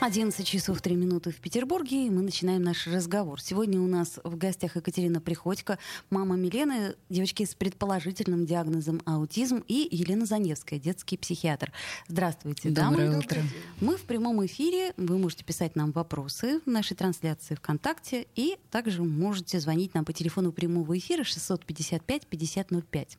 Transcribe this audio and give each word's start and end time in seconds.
11 0.00 0.46
часов 0.46 0.80
3 0.82 0.94
минуты 0.94 1.30
в 1.32 1.36
Петербурге, 1.40 2.06
и 2.06 2.10
мы 2.10 2.22
начинаем 2.22 2.62
наш 2.62 2.86
разговор. 2.86 3.40
Сегодня 3.40 3.80
у 3.80 3.86
нас 3.88 4.20
в 4.22 4.36
гостях 4.36 4.76
Екатерина 4.76 5.20
Приходько, 5.20 5.78
мама 6.10 6.36
Милены, 6.36 6.94
девочки 7.08 7.44
с 7.44 7.54
предположительным 7.54 8.44
диагнозом 8.46 9.00
аутизм, 9.04 9.64
и 9.66 9.88
Елена 9.90 10.26
Заневская, 10.26 10.78
детский 10.78 11.16
психиатр. 11.16 11.72
Здравствуйте, 12.08 12.68
Доброе 12.70 13.08
дамы. 13.08 13.18
утро. 13.18 13.42
Мы 13.80 13.96
в 13.96 14.02
прямом 14.02 14.44
эфире, 14.46 14.92
вы 14.96 15.18
можете 15.18 15.44
писать 15.44 15.74
нам 15.76 15.90
вопросы 15.92 16.60
в 16.64 16.70
нашей 16.70 16.94
трансляции 16.94 17.54
ВКонтакте, 17.54 18.26
и 18.36 18.58
также 18.70 19.02
можете 19.02 19.58
звонить 19.60 19.94
нам 19.94 20.04
по 20.04 20.12
телефону 20.12 20.52
прямого 20.52 20.96
эфира 20.96 21.22
655-5005. 21.24 23.16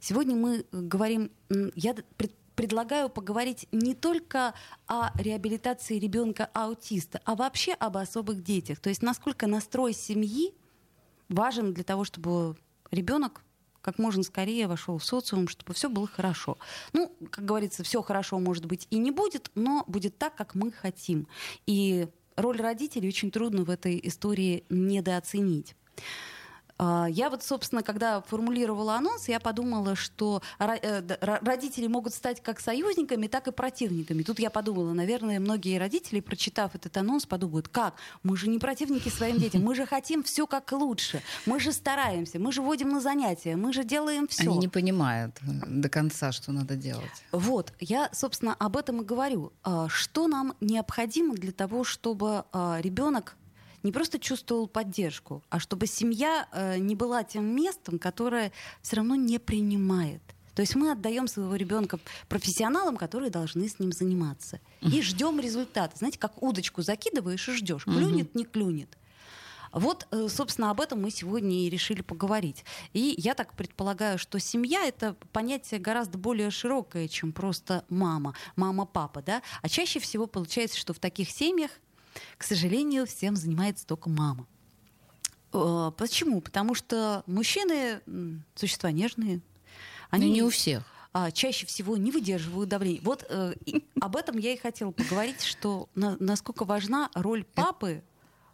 Сегодня 0.00 0.34
мы 0.36 0.64
говорим, 0.72 1.30
я 1.76 1.94
пред- 2.16 2.32
предлагаю 2.56 3.08
поговорить 3.08 3.68
не 3.70 3.94
только 3.94 4.54
о 4.86 5.10
реабилитации 5.20 5.98
ребенка 5.98 6.50
аутиста, 6.54 7.20
а 7.24 7.36
вообще 7.36 7.72
об 7.74 7.96
особых 7.98 8.42
детях. 8.42 8.80
То 8.80 8.88
есть 8.88 9.02
насколько 9.02 9.46
настрой 9.46 9.92
семьи 9.92 10.54
важен 11.28 11.74
для 11.74 11.84
того, 11.84 12.04
чтобы 12.04 12.56
ребенок 12.90 13.42
как 13.82 14.00
можно 14.00 14.24
скорее 14.24 14.66
вошел 14.66 14.98
в 14.98 15.04
социум, 15.04 15.46
чтобы 15.46 15.72
все 15.72 15.88
было 15.88 16.08
хорошо. 16.08 16.58
Ну, 16.92 17.14
как 17.30 17.44
говорится, 17.44 17.84
все 17.84 18.02
хорошо 18.02 18.40
может 18.40 18.66
быть 18.66 18.88
и 18.90 18.98
не 18.98 19.12
будет, 19.12 19.52
но 19.54 19.84
будет 19.86 20.18
так, 20.18 20.34
как 20.34 20.56
мы 20.56 20.72
хотим. 20.72 21.28
И 21.66 22.08
роль 22.34 22.60
родителей 22.60 23.06
очень 23.06 23.30
трудно 23.30 23.62
в 23.62 23.70
этой 23.70 24.00
истории 24.02 24.64
недооценить. 24.70 25.76
А, 26.78 27.06
Я 27.08 27.30
вот, 27.30 27.42
собственно, 27.42 27.82
когда 27.82 28.20
формулировала 28.22 28.96
анонс, 28.96 29.28
я 29.28 29.40
подумала, 29.40 29.96
что 29.96 30.42
э, 30.58 31.02
родители 31.18 31.86
могут 31.86 32.14
стать 32.14 32.42
как 32.42 32.60
союзниками, 32.60 33.26
так 33.26 33.48
и 33.48 33.52
противниками. 33.52 34.22
Тут 34.22 34.38
я 34.38 34.50
подумала, 34.50 34.92
наверное, 34.92 35.40
многие 35.40 35.78
родители, 35.78 36.20
прочитав 36.20 36.74
этот 36.74 36.96
анонс, 36.96 37.26
подумают, 37.26 37.68
как? 37.68 37.94
Мы 38.22 38.36
же 38.36 38.48
не 38.48 38.58
противники 38.58 39.08
своим 39.08 39.38
детям, 39.38 39.62
мы 39.62 39.74
же 39.74 39.86
хотим 39.86 40.22
все 40.22 40.46
как 40.46 40.70
лучше, 40.72 41.22
мы 41.46 41.60
же 41.60 41.72
стараемся, 41.72 42.38
мы 42.38 42.52
же 42.52 42.62
водим 42.62 42.90
на 42.90 43.00
занятия, 43.00 43.56
мы 43.56 43.72
же 43.72 43.84
делаем 43.84 44.28
все. 44.28 44.42
Они 44.50 44.58
не 44.58 44.68
понимают 44.68 45.36
э, 45.42 45.66
до 45.66 45.88
конца, 45.88 46.32
что 46.32 46.52
надо 46.52 46.76
делать. 46.76 47.10
Вот, 47.32 47.72
я, 47.80 48.10
собственно, 48.12 48.54
об 48.54 48.76
этом 48.76 49.00
и 49.02 49.04
говорю. 49.04 49.52
А, 49.62 49.88
Что 49.88 50.28
нам 50.28 50.54
необходимо 50.60 51.34
для 51.34 51.52
того, 51.52 51.84
чтобы 51.84 52.44
ребенок 52.80 53.36
не 53.86 53.92
просто 53.92 54.18
чувствовал 54.18 54.66
поддержку, 54.66 55.44
а 55.48 55.60
чтобы 55.60 55.86
семья 55.86 56.48
э, 56.52 56.78
не 56.78 56.96
была 56.96 57.22
тем 57.22 57.44
местом, 57.44 57.98
которое 58.00 58.52
все 58.82 58.96
равно 58.96 59.14
не 59.14 59.38
принимает. 59.38 60.20
То 60.54 60.62
есть 60.62 60.74
мы 60.74 60.90
отдаем 60.90 61.28
своего 61.28 61.54
ребенка 61.54 62.00
профессионалам, 62.28 62.96
которые 62.96 63.30
должны 63.30 63.68
с 63.68 63.78
ним 63.78 63.92
заниматься. 63.92 64.58
И 64.80 65.02
ждем 65.02 65.38
результата. 65.38 65.96
Знаете, 65.96 66.18
как 66.18 66.42
удочку 66.42 66.82
закидываешь 66.82 67.48
и 67.48 67.52
ждешь. 67.52 67.84
Клюнет, 67.84 68.34
не 68.34 68.44
клюнет. 68.44 68.96
Вот, 69.72 70.08
э, 70.10 70.28
собственно, 70.28 70.70
об 70.70 70.80
этом 70.80 71.02
мы 71.02 71.10
сегодня 71.10 71.66
и 71.66 71.70
решили 71.70 72.00
поговорить. 72.00 72.64
И 72.92 73.14
я 73.18 73.34
так 73.34 73.54
предполагаю, 73.54 74.18
что 74.18 74.40
семья— 74.40 74.84
это 74.86 75.14
понятие 75.32 75.78
гораздо 75.78 76.18
более 76.18 76.50
широкое, 76.50 77.06
чем 77.06 77.32
просто 77.32 77.84
мама, 77.88 78.34
мама-папа, 78.56 79.22
да? 79.22 79.42
А 79.62 79.68
чаще 79.68 80.00
всего 80.00 80.26
получается, 80.26 80.78
что 80.78 80.94
в 80.94 80.98
таких 80.98 81.30
семьях, 81.30 81.70
к 82.38 82.44
сожалению, 82.44 83.06
всем 83.06 83.36
занимается 83.36 83.86
только 83.86 84.08
мама. 84.10 84.46
Э, 85.52 85.90
Почему? 85.96 86.40
Потому 86.40 86.74
что 86.74 87.22
мужчины 87.26 88.00
существа 88.54 88.90
нежные. 88.90 89.40
Они 90.10 90.30
не 90.30 90.42
у 90.42 90.50
всех. 90.50 90.84
а, 91.12 91.30
чаще 91.30 91.66
всего 91.66 91.96
не 91.96 92.10
выдерживают 92.10 92.68
давления. 92.68 93.00
Вот 93.02 93.24
э, 93.28 93.54
и 93.64 93.84
об 94.00 94.16
этом 94.16 94.36
я 94.38 94.52
и 94.52 94.56
хотела 94.58 94.90
поговорить, 94.90 95.40
что 95.42 95.88
на- 95.94 96.16
насколько 96.20 96.64
важна 96.64 97.10
роль 97.14 97.42
папы 97.44 98.02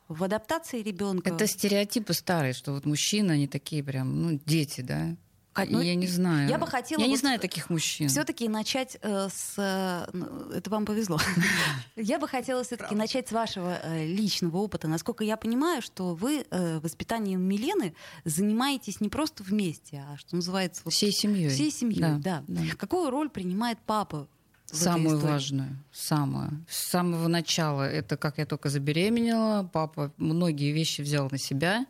в 0.09 0.23
адаптации 0.23 0.81
ребенка. 0.83 1.31
Это 1.31 1.47
стереотипы 1.47 2.13
старые, 2.15 2.53
что 2.53 2.73
вот 2.73 2.85
мужчины, 2.87 3.33
они 3.33 3.49
такие 3.49 3.83
прям, 3.83 4.23
ну, 4.23 4.41
дети, 4.47 4.81
да? 4.81 5.17
Ну, 5.55 5.81
я 5.81 5.95
не 5.95 6.07
знаю. 6.07 6.49
я 6.49 6.59
бы 6.59 6.67
хотела 6.67 7.01
Я 7.01 7.07
не 7.07 7.13
вот 7.13 7.21
знаю 7.21 7.39
таких 7.39 7.69
мужчин. 7.71 8.09
Все-таки 8.09 8.49
начать 8.49 8.97
э, 9.03 9.29
с... 9.29 9.55
э, 9.59 10.09
ну, 10.13 10.51
это 10.51 10.71
вам 10.71 10.87
повезло. 10.87 11.19
Я 11.97 12.19
бы 12.19 12.27
хотела 12.27 12.65
все-таки 12.65 12.95
начать 12.95 13.29
с 13.29 13.33
вашего 13.33 13.79
э, 13.83 14.07
личного 14.07 14.57
опыта. 14.59 14.89
Насколько 14.89 15.25
я 15.25 15.37
понимаю, 15.37 15.83
что 15.83 16.15
вы 16.15 16.45
э, 16.51 16.79
воспитанием 16.81 17.43
Милены 17.43 17.95
занимаетесь 18.25 19.01
не 19.01 19.09
просто 19.09 19.43
вместе, 19.43 20.05
а 20.09 20.17
что 20.17 20.37
называется... 20.37 20.83
вот 20.85 20.95
Всей 20.95 21.13
семьей. 21.13 21.51
Всей 21.51 21.71
семьей, 21.71 22.01
Да, 22.01 22.19
да. 22.19 22.45
да. 22.47 22.63
Какую 22.79 23.11
роль 23.11 23.29
принимает 23.29 23.79
папа? 23.85 24.29
Самую 24.67 25.19
важную, 25.19 25.77
самую. 25.93 26.65
С 26.69 26.91
самого 26.91 27.29
начала, 27.29 27.83
это 27.83 28.17
как 28.17 28.39
я 28.39 28.47
только 28.47 28.71
забеременела, 28.71 29.69
папа 29.71 30.13
многие 30.17 30.73
вещи 30.73 31.03
взял 31.03 31.29
на 31.31 31.37
себя, 31.37 31.85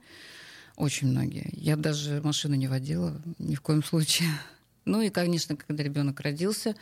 очень 0.77 1.09
многие. 1.09 1.51
Я 1.53 1.77
даже 1.77 2.21
машину 2.23 2.55
не 2.55 2.67
водила, 2.67 3.21
ни 3.39 3.55
в 3.55 3.61
коем 3.61 3.83
случае. 3.83 4.29
Ну 4.85 5.01
и, 5.01 5.11
конечно, 5.11 5.55
когда 5.55 5.85
ребенок 5.85 6.19
родился, 6.19 6.71
э, 6.71 6.75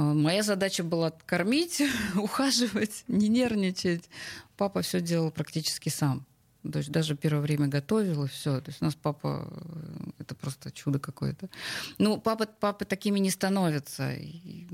моя 0.00 0.44
задача 0.44 0.84
была 0.84 1.10
кормить, 1.26 1.82
ухаживать, 2.14 3.02
не 3.08 3.26
нервничать. 3.26 4.08
Папа 4.56 4.82
все 4.82 5.00
делал 5.00 5.32
практически 5.32 5.88
сам. 5.88 6.24
То 6.70 6.78
есть 6.78 6.90
даже 6.90 7.16
первое 7.16 7.40
время 7.40 7.66
готовил 7.68 8.24
и 8.24 8.28
все. 8.28 8.60
То 8.60 8.70
есть 8.70 8.82
у 8.82 8.84
нас 8.84 8.94
папа 8.94 9.48
э, 9.50 10.10
это 10.18 10.34
просто 10.34 10.70
чудо 10.70 10.98
какое-то. 10.98 11.48
Ну, 11.98 12.18
папа, 12.18 12.46
папы 12.46 12.84
такими 12.84 13.18
не 13.18 13.30
становятся. 13.30 14.12
И, 14.12 14.66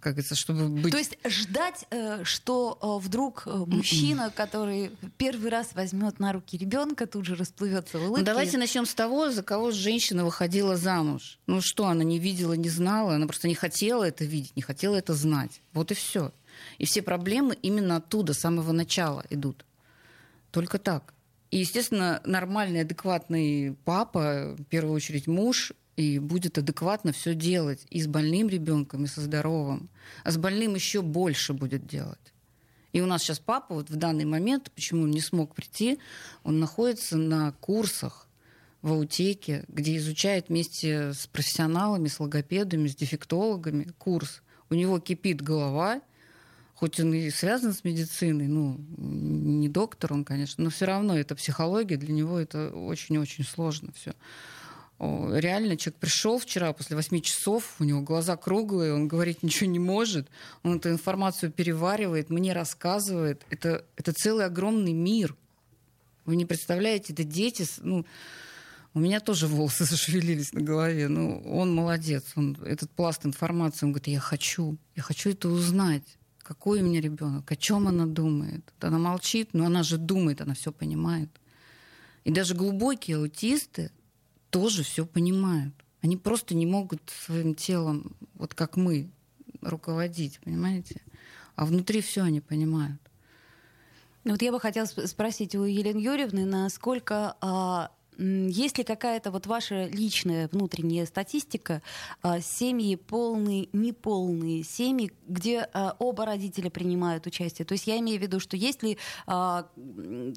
как 0.00 0.14
говорится, 0.14 0.34
чтобы 0.34 0.68
быть. 0.68 0.92
То 0.92 0.98
есть 0.98 1.18
ждать, 1.26 1.86
э, 1.90 2.24
что 2.24 2.78
э, 2.80 3.04
вдруг 3.04 3.44
э, 3.46 3.64
мужчина, 3.66 4.30
который 4.30 4.92
первый 5.16 5.50
раз 5.50 5.70
возьмет 5.74 6.20
на 6.20 6.32
руки 6.32 6.56
ребенка, 6.56 7.06
тут 7.06 7.24
же 7.24 7.34
расплывется 7.34 7.98
в 7.98 8.02
улыбке. 8.02 8.20
Ну, 8.20 8.24
давайте 8.24 8.58
начнем 8.58 8.86
с 8.86 8.94
того, 8.94 9.30
за 9.30 9.42
кого 9.42 9.70
женщина 9.70 10.24
выходила 10.24 10.76
замуж. 10.76 11.38
Ну 11.46 11.60
что, 11.60 11.86
она 11.86 12.04
не 12.04 12.18
видела, 12.18 12.52
не 12.52 12.68
знала, 12.68 13.14
она 13.14 13.26
просто 13.26 13.48
не 13.48 13.54
хотела 13.54 14.04
это 14.04 14.24
видеть, 14.24 14.54
не 14.56 14.62
хотела 14.62 14.96
это 14.96 15.14
знать. 15.14 15.60
Вот 15.72 15.90
и 15.90 15.94
все. 15.94 16.32
И 16.78 16.84
все 16.84 17.02
проблемы 17.02 17.56
именно 17.62 17.96
оттуда, 17.96 18.34
с 18.34 18.40
самого 18.40 18.72
начала 18.72 19.24
идут. 19.30 19.64
Только 20.50 20.78
так. 20.78 21.14
И, 21.50 21.58
естественно, 21.58 22.20
нормальный, 22.24 22.82
адекватный 22.82 23.76
папа, 23.84 24.54
в 24.56 24.64
первую 24.64 24.94
очередь 24.94 25.26
муж, 25.26 25.72
и 25.96 26.18
будет 26.18 26.56
адекватно 26.56 27.12
все 27.12 27.34
делать 27.34 27.86
и 27.90 28.00
с 28.00 28.06
больным 28.06 28.48
ребенком, 28.48 29.04
и 29.04 29.08
со 29.08 29.20
здоровым. 29.20 29.90
А 30.24 30.30
с 30.30 30.38
больным 30.38 30.74
еще 30.74 31.02
больше 31.02 31.52
будет 31.52 31.86
делать. 31.86 32.18
И 32.92 33.00
у 33.00 33.06
нас 33.06 33.22
сейчас 33.22 33.38
папа 33.38 33.74
вот 33.74 33.90
в 33.90 33.96
данный 33.96 34.24
момент, 34.24 34.70
почему 34.74 35.02
он 35.02 35.10
не 35.10 35.20
смог 35.20 35.54
прийти, 35.54 35.98
он 36.42 36.58
находится 36.58 37.16
на 37.16 37.52
курсах 37.52 38.28
в 38.82 38.92
аутеке, 38.92 39.64
где 39.68 39.96
изучает 39.96 40.48
вместе 40.48 41.12
с 41.12 41.26
профессионалами, 41.26 42.08
с 42.08 42.18
логопедами, 42.18 42.88
с 42.88 42.96
дефектологами 42.96 43.92
курс. 43.98 44.42
У 44.70 44.74
него 44.74 44.98
кипит 45.00 45.42
голова, 45.42 46.00
хоть 46.80 46.98
он 46.98 47.12
и 47.12 47.28
связан 47.28 47.74
с 47.74 47.84
медициной, 47.84 48.48
ну, 48.48 48.80
не 48.96 49.68
доктор 49.68 50.14
он, 50.14 50.24
конечно, 50.24 50.64
но 50.64 50.70
все 50.70 50.86
равно 50.86 51.16
это 51.16 51.34
психология, 51.34 51.98
для 51.98 52.14
него 52.14 52.38
это 52.38 52.70
очень-очень 52.70 53.44
сложно 53.44 53.92
все. 53.94 54.14
Реально, 54.98 55.76
человек 55.76 56.00
пришел 56.00 56.38
вчера 56.38 56.72
после 56.72 56.96
8 56.96 57.20
часов, 57.20 57.74
у 57.80 57.84
него 57.84 58.00
глаза 58.00 58.38
круглые, 58.38 58.94
он 58.94 59.08
говорить 59.08 59.42
ничего 59.42 59.68
не 59.68 59.78
может, 59.78 60.28
он 60.62 60.78
эту 60.78 60.88
информацию 60.88 61.52
переваривает, 61.52 62.30
мне 62.30 62.54
рассказывает. 62.54 63.42
Это, 63.50 63.84
это 63.96 64.14
целый 64.14 64.46
огромный 64.46 64.94
мир. 64.94 65.36
Вы 66.24 66.36
не 66.36 66.46
представляете, 66.46 67.12
это 67.12 67.24
дети, 67.24 67.66
ну, 67.82 68.06
у 68.94 69.00
меня 69.00 69.20
тоже 69.20 69.48
волосы 69.48 69.84
зашевелились 69.90 70.54
на 70.54 70.62
голове. 70.62 71.08
Ну, 71.08 71.42
он 71.42 71.74
молодец. 71.74 72.24
Он, 72.36 72.56
этот 72.64 72.90
пласт 72.90 73.26
информации, 73.26 73.84
он 73.84 73.92
говорит, 73.92 74.08
я 74.08 74.20
хочу, 74.20 74.78
я 74.96 75.02
хочу 75.02 75.30
это 75.30 75.50
узнать. 75.50 76.16
Какой 76.50 76.82
у 76.82 76.84
меня 76.84 77.00
ребенок, 77.00 77.48
о 77.52 77.54
чем 77.54 77.86
она 77.86 78.06
думает. 78.06 78.64
Она 78.80 78.98
молчит, 78.98 79.50
но 79.52 79.66
она 79.66 79.84
же 79.84 79.98
думает, 79.98 80.40
она 80.40 80.54
все 80.54 80.72
понимает. 80.72 81.30
И 82.24 82.32
даже 82.32 82.56
глубокие 82.56 83.18
аутисты 83.18 83.92
тоже 84.50 84.82
все 84.82 85.06
понимают. 85.06 85.72
Они 86.02 86.16
просто 86.16 86.56
не 86.56 86.66
могут 86.66 87.08
своим 87.24 87.54
телом, 87.54 88.16
вот 88.34 88.54
как 88.54 88.76
мы, 88.76 89.12
руководить, 89.60 90.40
понимаете? 90.40 91.02
А 91.54 91.64
внутри 91.64 92.00
все 92.00 92.22
они 92.22 92.40
понимают. 92.40 93.00
Ну, 94.24 94.32
Вот 94.32 94.42
я 94.42 94.50
бы 94.50 94.58
хотела 94.58 94.86
сп- 94.86 95.06
спросить 95.06 95.54
у 95.54 95.62
Елены 95.62 95.98
Юрьевны, 95.98 96.46
насколько 96.46 97.36
а, 97.40 97.92
есть 98.20 98.78
ли 98.78 98.84
какая-то 98.84 99.30
вот 99.30 99.46
ваша 99.46 99.86
личная 99.86 100.48
внутренняя 100.48 101.06
статистика, 101.06 101.82
а, 102.22 102.40
семьи 102.40 102.96
полные, 102.96 103.68
неполные, 103.72 104.62
семьи, 104.62 105.12
где 105.26 105.68
а, 105.72 105.96
оба 105.98 106.26
родителя 106.26 106.70
принимают 106.70 107.26
участие? 107.26 107.64
То 107.64 107.72
есть 107.72 107.86
я 107.86 107.98
имею 107.98 108.18
в 108.18 108.22
виду, 108.22 108.38
что 108.40 108.56
есть 108.56 108.82
ли, 108.82 108.98
а, 109.26 109.68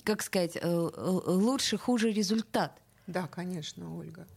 как 0.04 0.22
сказать, 0.22 0.58
э, 0.60 0.90
лучше, 1.28 1.78
хуже 1.78 2.12
результат? 2.12 2.82
Да, 3.08 3.28
конечно, 3.28 3.98
Ольга. 3.98 4.28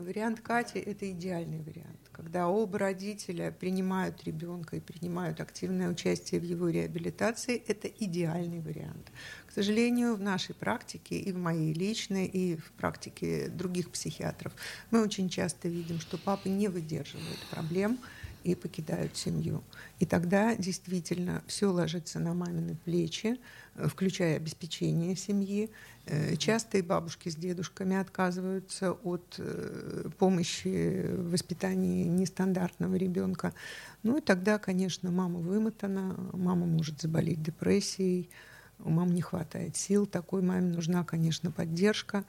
Вариант 0.00 0.40
Кати– 0.40 0.78
это 0.86 1.10
идеальный 1.10 1.60
вариант, 1.60 2.00
когда 2.10 2.48
оба 2.48 2.78
родителя 2.78 3.52
принимают 3.52 4.24
ребенка 4.24 4.76
и 4.76 4.80
принимают 4.80 5.40
активное 5.40 5.90
участие 5.90 6.40
в 6.40 6.44
его 6.44 6.70
реабилитации. 6.70 7.62
Это 7.66 7.86
идеальный 7.86 8.60
вариант. 8.60 9.12
К 9.46 9.52
сожалению, 9.52 10.14
в 10.14 10.22
нашей 10.22 10.54
практике, 10.54 11.16
и 11.18 11.32
в 11.32 11.36
моей 11.36 11.74
личной, 11.74 12.24
и 12.24 12.56
в 12.56 12.72
практике 12.72 13.48
других 13.48 13.90
психиатров, 13.90 14.54
мы 14.90 15.02
очень 15.02 15.28
часто 15.28 15.68
видим, 15.68 16.00
что 16.00 16.16
папы 16.16 16.48
не 16.48 16.68
выдерживают 16.68 17.38
проблем 17.50 17.98
и 18.44 18.54
покидают 18.54 19.16
семью. 19.16 19.62
И 19.98 20.06
тогда 20.06 20.54
действительно 20.56 21.42
все 21.46 21.70
ложится 21.70 22.18
на 22.18 22.34
мамины 22.34 22.76
плечи, 22.84 23.38
включая 23.74 24.36
обеспечение 24.36 25.16
семьи. 25.16 25.70
Э, 26.06 26.36
часто 26.36 26.78
и 26.78 26.82
бабушки 26.82 27.28
с 27.28 27.36
дедушками 27.36 27.96
отказываются 27.96 28.92
от 28.92 29.36
э, 29.38 30.08
помощи 30.18 31.06
в 31.08 31.30
воспитании 31.32 32.04
нестандартного 32.04 32.96
ребенка. 32.96 33.52
Ну 34.02 34.18
и 34.18 34.20
тогда, 34.20 34.58
конечно, 34.58 35.10
мама 35.10 35.40
вымотана, 35.40 36.16
мама 36.32 36.66
может 36.66 37.00
заболеть 37.00 37.42
депрессией, 37.42 38.30
у 38.78 38.90
мамы 38.90 39.12
не 39.12 39.22
хватает 39.22 39.76
сил, 39.76 40.06
такой 40.06 40.42
маме 40.42 40.74
нужна, 40.74 41.04
конечно, 41.04 41.50
поддержка. 41.50 42.24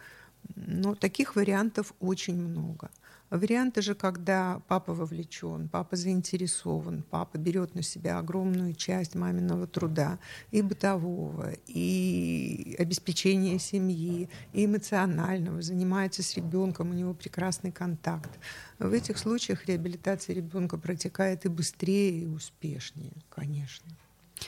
Но 0.56 0.96
таких 0.96 1.36
вариантов 1.36 1.94
очень 2.00 2.36
много. 2.36 2.90
Варианты 3.32 3.82
же, 3.82 3.96
когда 3.96 4.62
папа 4.68 4.94
вовлечен, 4.94 5.70
папа 5.70 5.96
заинтересован, 5.96 7.02
папа 7.10 7.38
берет 7.38 7.76
на 7.76 7.82
себя 7.82 8.20
огромную 8.20 8.74
часть 8.74 9.16
маминого 9.16 9.68
труда 9.68 10.20
и 10.52 10.62
бытового, 10.62 11.54
и 11.66 12.76
обеспечения 12.78 13.58
семьи, 13.58 14.28
и 14.52 14.66
эмоционального, 14.66 15.62
занимается 15.62 16.24
с 16.24 16.36
ребенком, 16.36 16.90
у 16.90 16.94
него 16.94 17.14
прекрасный 17.14 17.72
контакт. 17.72 18.38
В 18.80 18.92
этих 18.92 19.18
случаях 19.18 19.66
реабилитация 19.66 20.36
ребенка 20.36 20.78
протекает 20.78 21.46
и 21.46 21.48
быстрее, 21.48 22.24
и 22.24 22.26
успешнее, 22.26 23.14
конечно. 23.30 23.88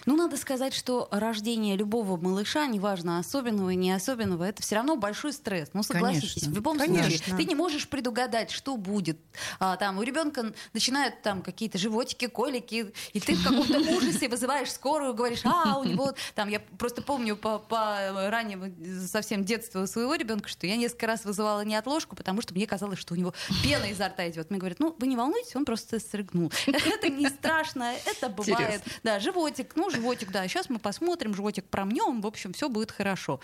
Ну, 0.05 0.15
надо 0.15 0.37
сказать, 0.37 0.73
что 0.73 1.07
рождение 1.11 1.75
любого 1.75 2.17
малыша, 2.17 2.65
неважно, 2.65 3.19
особенного 3.19 3.71
и 3.71 3.75
не 3.75 3.91
особенного, 3.91 4.43
это 4.43 4.61
все 4.61 4.75
равно 4.75 4.95
большой 4.95 5.33
стресс. 5.33 5.69
Ну, 5.73 5.83
согласитесь, 5.83 6.33
Конечно. 6.33 6.51
в 6.51 6.55
любом 6.55 6.77
Конечно. 6.77 7.09
случае. 7.09 7.37
Ты 7.37 7.45
не 7.45 7.55
можешь 7.55 7.87
предугадать, 7.87 8.51
что 8.51 8.77
будет. 8.77 9.19
А, 9.59 9.77
там, 9.77 9.97
у 9.97 10.03
ребенка 10.03 10.53
начинают 10.73 11.21
там 11.21 11.41
какие-то 11.41 11.77
животики, 11.77 12.27
колики, 12.27 12.93
и 13.13 13.19
ты 13.19 13.35
в 13.35 13.43
каком-то 13.43 13.79
ужасе 13.97 14.27
вызываешь 14.29 14.71
скорую, 14.71 15.13
говоришь, 15.13 15.41
а, 15.45 15.77
у 15.77 15.83
него 15.83 16.13
там, 16.35 16.49
я 16.49 16.59
просто 16.77 17.01
помню 17.01 17.35
по, 17.35 17.59
по 17.59 18.29
раннему 18.29 18.73
совсем 19.07 19.43
детству 19.43 19.87
своего 19.87 20.15
ребенка, 20.15 20.49
что 20.49 20.67
я 20.67 20.75
несколько 20.75 21.07
раз 21.07 21.25
вызывала 21.25 21.61
неотложку, 21.61 22.15
потому 22.15 22.41
что 22.41 22.53
мне 22.53 22.67
казалось, 22.67 22.99
что 22.99 23.13
у 23.13 23.17
него 23.17 23.33
пена 23.63 23.85
изо 23.85 24.07
рта 24.07 24.29
идет. 24.29 24.49
Мне 24.49 24.59
говорят, 24.59 24.79
ну, 24.79 24.95
вы 24.97 25.07
не 25.07 25.15
волнуйтесь, 25.15 25.55
он 25.55 25.65
просто 25.65 25.99
срыгнул. 25.99 26.51
Это 26.67 27.09
не 27.09 27.27
страшно, 27.29 27.93
это 28.05 28.29
бывает. 28.29 28.81
Да, 29.03 29.19
животик, 29.19 29.73
ну, 29.75 29.82
ну, 29.83 29.89
животик, 29.89 30.31
да, 30.31 30.47
сейчас 30.47 30.69
мы 30.69 30.79
посмотрим, 30.79 31.33
животик 31.33 31.65
промнем, 31.65 32.21
в 32.21 32.27
общем, 32.27 32.53
все 32.53 32.69
будет 32.69 32.91
хорошо. 32.91 33.39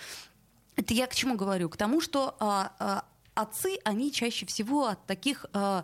Это 0.76 0.94
я 0.94 1.08
к 1.08 1.16
чему 1.16 1.36
говорю? 1.36 1.70
К 1.70 1.76
тому, 1.76 2.00
что 2.00 2.36
а, 2.40 2.72
а, 2.80 3.06
отцы, 3.36 3.78
они 3.84 4.12
чаще 4.12 4.46
всего 4.46 4.88
от 4.88 5.06
таких 5.06 5.46
э, 5.54 5.84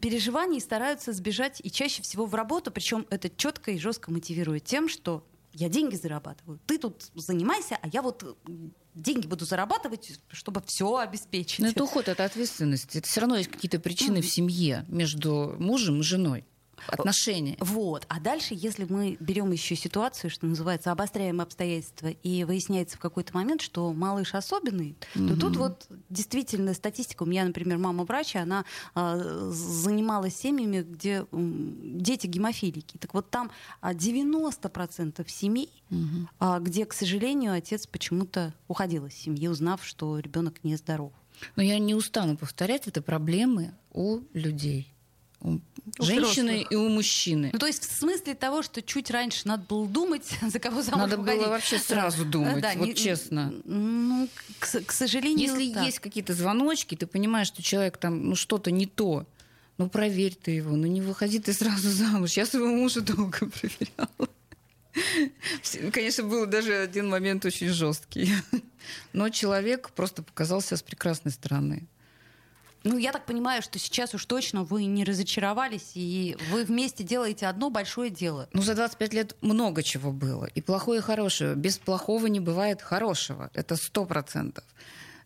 переживаний 0.00 0.60
стараются 0.60 1.12
сбежать 1.12 1.60
и 1.62 1.70
чаще 1.70 2.02
всего 2.02 2.26
в 2.26 2.34
работу, 2.34 2.70
причем 2.72 3.06
это 3.10 3.30
четко 3.30 3.70
и 3.70 3.78
жестко 3.78 4.10
мотивирует 4.10 4.64
тем, 4.64 4.88
что 4.88 5.24
я 5.54 5.68
деньги 5.68 5.94
зарабатываю, 5.94 6.58
ты 6.66 6.78
тут 6.78 7.10
занимайся, 7.14 7.78
а 7.80 7.88
я 7.88 8.02
вот 8.02 8.36
деньги 8.94 9.26
буду 9.26 9.44
зарабатывать, 9.44 10.20
чтобы 10.30 10.62
все 10.66 10.96
обеспечить. 10.96 11.60
Но 11.60 11.68
это 11.68 11.84
уход 11.84 12.08
от 12.08 12.20
ответственности. 12.20 12.98
Это 12.98 13.08
все 13.08 13.20
равно 13.20 13.36
есть 13.36 13.50
какие-то 13.50 13.78
причины 13.78 14.18
mm-hmm. 14.18 14.22
в 14.22 14.30
семье 14.30 14.84
между 14.88 15.54
мужем 15.58 16.00
и 16.00 16.02
женой 16.02 16.44
отношения. 16.86 17.56
Вот. 17.60 18.04
А 18.08 18.20
дальше, 18.20 18.54
если 18.54 18.84
мы 18.84 19.16
берем 19.20 19.50
еще 19.52 19.76
ситуацию, 19.76 20.30
что 20.30 20.46
называется, 20.46 20.92
обостряем 20.92 21.40
обстоятельства, 21.40 22.08
и 22.08 22.44
выясняется 22.44 22.96
в 22.96 23.00
какой-то 23.00 23.34
момент, 23.34 23.60
что 23.60 23.92
малыш 23.92 24.34
особенный, 24.34 24.96
угу. 25.14 25.28
то 25.28 25.40
тут 25.40 25.56
вот 25.56 25.86
действительно 26.08 26.74
статистика. 26.74 27.22
У 27.22 27.26
меня, 27.26 27.44
например, 27.44 27.78
мама 27.78 28.04
врача, 28.04 28.42
она 28.42 28.64
э, 28.94 29.50
занималась 29.52 30.36
семьями, 30.36 30.82
где 30.82 31.24
э, 31.24 31.24
дети 31.32 32.26
гемофилики. 32.26 32.98
Так 32.98 33.14
вот 33.14 33.30
там 33.30 33.50
90% 33.82 35.28
семей, 35.28 35.82
угу. 35.90 36.28
э, 36.40 36.58
где, 36.60 36.84
к 36.84 36.92
сожалению, 36.92 37.52
отец 37.52 37.86
почему-то 37.86 38.54
уходил 38.68 39.06
из 39.06 39.14
семьи, 39.14 39.48
узнав, 39.48 39.84
что 39.84 40.18
ребенок 40.18 40.64
нездоров. 40.64 41.12
Но 41.56 41.62
я 41.62 41.78
не 41.78 41.94
устану 41.94 42.36
повторять, 42.36 42.88
это 42.88 43.00
проблемы 43.02 43.74
у 43.92 44.20
людей 44.32 44.92
у 45.40 45.58
женщины 45.98 46.66
и 46.68 46.74
у 46.74 46.88
мужчины. 46.88 47.50
Ну, 47.52 47.58
то 47.58 47.66
есть 47.66 47.88
в 47.88 47.96
смысле 47.98 48.34
того, 48.34 48.62
что 48.62 48.82
чуть 48.82 49.10
раньше 49.10 49.46
надо 49.46 49.64
было 49.68 49.86
думать, 49.86 50.24
за 50.42 50.58
кого 50.58 50.82
замуж 50.82 51.02
Надо 51.02 51.16
выходить. 51.16 51.40
было 51.40 51.50
вообще 51.50 51.78
сразу 51.78 52.24
думать, 52.24 52.60
да, 52.60 52.72
вот 52.76 52.86
не, 52.86 52.94
честно. 52.94 53.52
Ну, 53.64 54.28
к, 54.58 54.80
к 54.84 54.92
сожалению, 54.92 55.48
Если 55.48 55.72
так. 55.72 55.84
есть 55.84 55.98
какие-то 55.98 56.34
звоночки, 56.34 56.94
ты 56.94 57.06
понимаешь, 57.06 57.48
что 57.48 57.62
человек 57.62 57.96
там, 57.96 58.30
ну, 58.30 58.34
что-то 58.34 58.70
не 58.70 58.86
то, 58.86 59.26
ну, 59.78 59.88
проверь 59.88 60.34
ты 60.34 60.52
его, 60.52 60.74
ну, 60.76 60.86
не 60.86 61.00
выходи 61.00 61.38
ты 61.38 61.52
сразу 61.52 61.88
замуж. 61.88 62.32
Я 62.32 62.46
своего 62.46 62.68
мужа 62.68 63.00
долго 63.00 63.38
проверяла. 63.46 64.28
Конечно, 65.92 66.24
был 66.24 66.46
даже 66.46 66.74
один 66.74 67.08
момент 67.08 67.44
очень 67.44 67.68
жесткий. 67.68 68.32
Но 69.12 69.28
человек 69.28 69.90
просто 69.90 70.22
показался 70.22 70.76
с 70.76 70.82
прекрасной 70.82 71.32
стороны. 71.32 71.86
Ну, 72.84 72.96
я 72.96 73.12
так 73.12 73.26
понимаю, 73.26 73.62
что 73.62 73.78
сейчас 73.78 74.14
уж 74.14 74.24
точно 74.26 74.62
вы 74.62 74.84
не 74.84 75.04
разочаровались, 75.04 75.92
и 75.94 76.36
вы 76.50 76.64
вместе 76.64 77.02
делаете 77.04 77.46
одно 77.46 77.70
большое 77.70 78.10
дело. 78.10 78.48
Ну, 78.52 78.62
за 78.62 78.74
25 78.74 79.14
лет 79.14 79.36
много 79.40 79.82
чего 79.82 80.12
было. 80.12 80.46
И 80.54 80.60
плохое, 80.60 81.00
и 81.00 81.02
хорошее. 81.02 81.54
Без 81.54 81.78
плохого 81.78 82.26
не 82.26 82.40
бывает 82.40 82.80
хорошего. 82.80 83.50
Это 83.54 83.76
сто 83.76 84.04
процентов. 84.04 84.64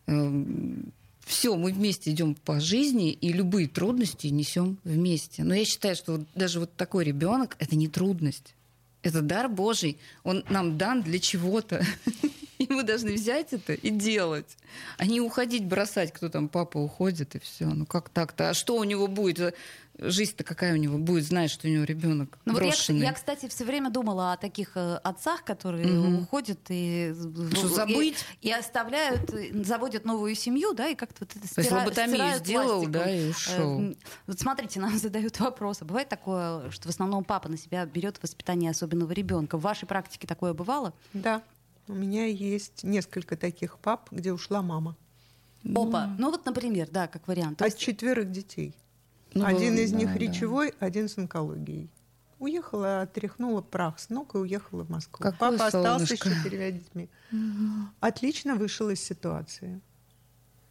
Эм, 0.06 0.92
Все, 1.24 1.54
мы 1.56 1.72
вместе 1.72 2.10
идем 2.10 2.34
по 2.34 2.58
жизни, 2.58 3.12
и 3.12 3.32
любые 3.32 3.68
трудности 3.68 4.26
несем 4.26 4.78
вместе. 4.82 5.44
Но 5.44 5.54
я 5.54 5.64
считаю, 5.64 5.94
что 5.94 6.24
даже 6.34 6.58
вот 6.58 6.74
такой 6.74 7.04
ребенок 7.04 7.56
это 7.60 7.76
не 7.76 7.88
трудность. 7.88 8.54
Это 9.02 9.20
дар 9.20 9.48
Божий. 9.48 9.98
Он 10.24 10.44
нам 10.48 10.78
дан 10.78 11.02
для 11.02 11.18
чего-то. 11.18 11.84
И 12.62 12.72
мы 12.72 12.82
должны 12.82 13.12
взять 13.14 13.52
это 13.52 13.72
и 13.72 13.90
делать. 13.90 14.56
А 14.98 15.06
не 15.06 15.20
уходить, 15.20 15.64
бросать, 15.64 16.12
кто 16.12 16.28
там, 16.28 16.48
папа 16.48 16.78
уходит, 16.78 17.34
и 17.34 17.38
все. 17.38 17.66
Ну 17.66 17.86
как 17.86 18.08
так-то? 18.08 18.50
А 18.50 18.54
что 18.54 18.76
у 18.76 18.84
него 18.84 19.08
будет? 19.08 19.54
Жизнь-то 19.98 20.42
какая 20.42 20.72
у 20.72 20.76
него 20.76 20.96
будет, 20.96 21.24
знаешь, 21.24 21.50
что 21.50 21.68
у 21.68 21.70
него 21.70 21.84
ребенок 21.84 22.38
ну, 22.46 22.54
брошенный. 22.54 23.00
Вот 23.00 23.04
я, 23.04 23.10
я, 23.10 23.14
кстати, 23.14 23.46
все 23.48 23.64
время 23.64 23.90
думала 23.90 24.32
о 24.32 24.36
таких 24.38 24.72
э, 24.74 24.96
отцах, 24.96 25.44
которые 25.44 25.84
mm-hmm. 25.84 26.22
уходят 26.22 26.60
и, 26.70 27.14
что, 27.52 27.68
забыть? 27.68 28.24
и, 28.40 28.48
и 28.48 28.52
оставляют, 28.52 29.30
заводят 29.66 30.06
новую 30.06 30.34
семью, 30.34 30.72
да, 30.72 30.88
и 30.88 30.94
как-то 30.94 31.26
вот 31.26 31.36
это 31.36 31.46
стира, 31.46 31.80
лоботомию 31.80 32.38
сделал, 32.38 32.86
да, 32.86 33.10
и 33.10 33.28
ушел. 33.28 33.82
Э, 33.82 33.94
вот 34.26 34.40
смотрите, 34.40 34.80
нам 34.80 34.96
задают 34.98 35.38
вопросы. 35.40 35.84
Бывает 35.84 36.08
такое, 36.08 36.70
что 36.70 36.88
в 36.88 36.90
основном 36.90 37.22
папа 37.22 37.50
на 37.50 37.58
себя 37.58 37.84
берет 37.84 38.18
воспитание 38.22 38.70
особенного 38.70 39.12
ребенка. 39.12 39.58
В 39.58 39.60
вашей 39.60 39.86
практике 39.86 40.26
такое 40.26 40.54
бывало? 40.54 40.94
Да. 41.12 41.42
У 41.92 41.94
меня 41.94 42.24
есть 42.24 42.84
несколько 42.84 43.36
таких 43.36 43.78
пап, 43.78 44.08
где 44.10 44.32
ушла 44.32 44.62
мама. 44.62 44.96
Опа. 45.62 46.06
Ну, 46.06 46.14
ну 46.18 46.30
вот, 46.30 46.46
например, 46.46 46.88
да, 46.90 47.06
как 47.06 47.28
вариант. 47.28 47.60
От 47.60 47.68
есть... 47.68 47.78
четверых 47.78 48.30
детей. 48.32 48.74
Ну, 49.34 49.44
один 49.44 49.76
из 49.76 49.92
да, 49.92 49.98
них 49.98 50.08
да. 50.08 50.18
речевой, 50.18 50.72
один 50.80 51.10
с 51.10 51.18
онкологией. 51.18 51.90
Уехала, 52.38 53.02
отряхнула 53.02 53.60
прах 53.60 53.98
с 53.98 54.08
ног 54.08 54.34
и 54.34 54.38
уехала 54.38 54.84
в 54.84 54.90
Москву. 54.90 55.22
Какое 55.22 55.58
Папа 55.58 55.70
солнышко. 55.70 56.14
остался 56.14 56.16
с 56.16 56.18
четырьмя 56.18 56.70
детьми. 56.70 57.10
Угу. 57.30 57.88
Отлично 58.00 58.54
вышел 58.54 58.88
из 58.88 59.02
ситуации. 59.02 59.82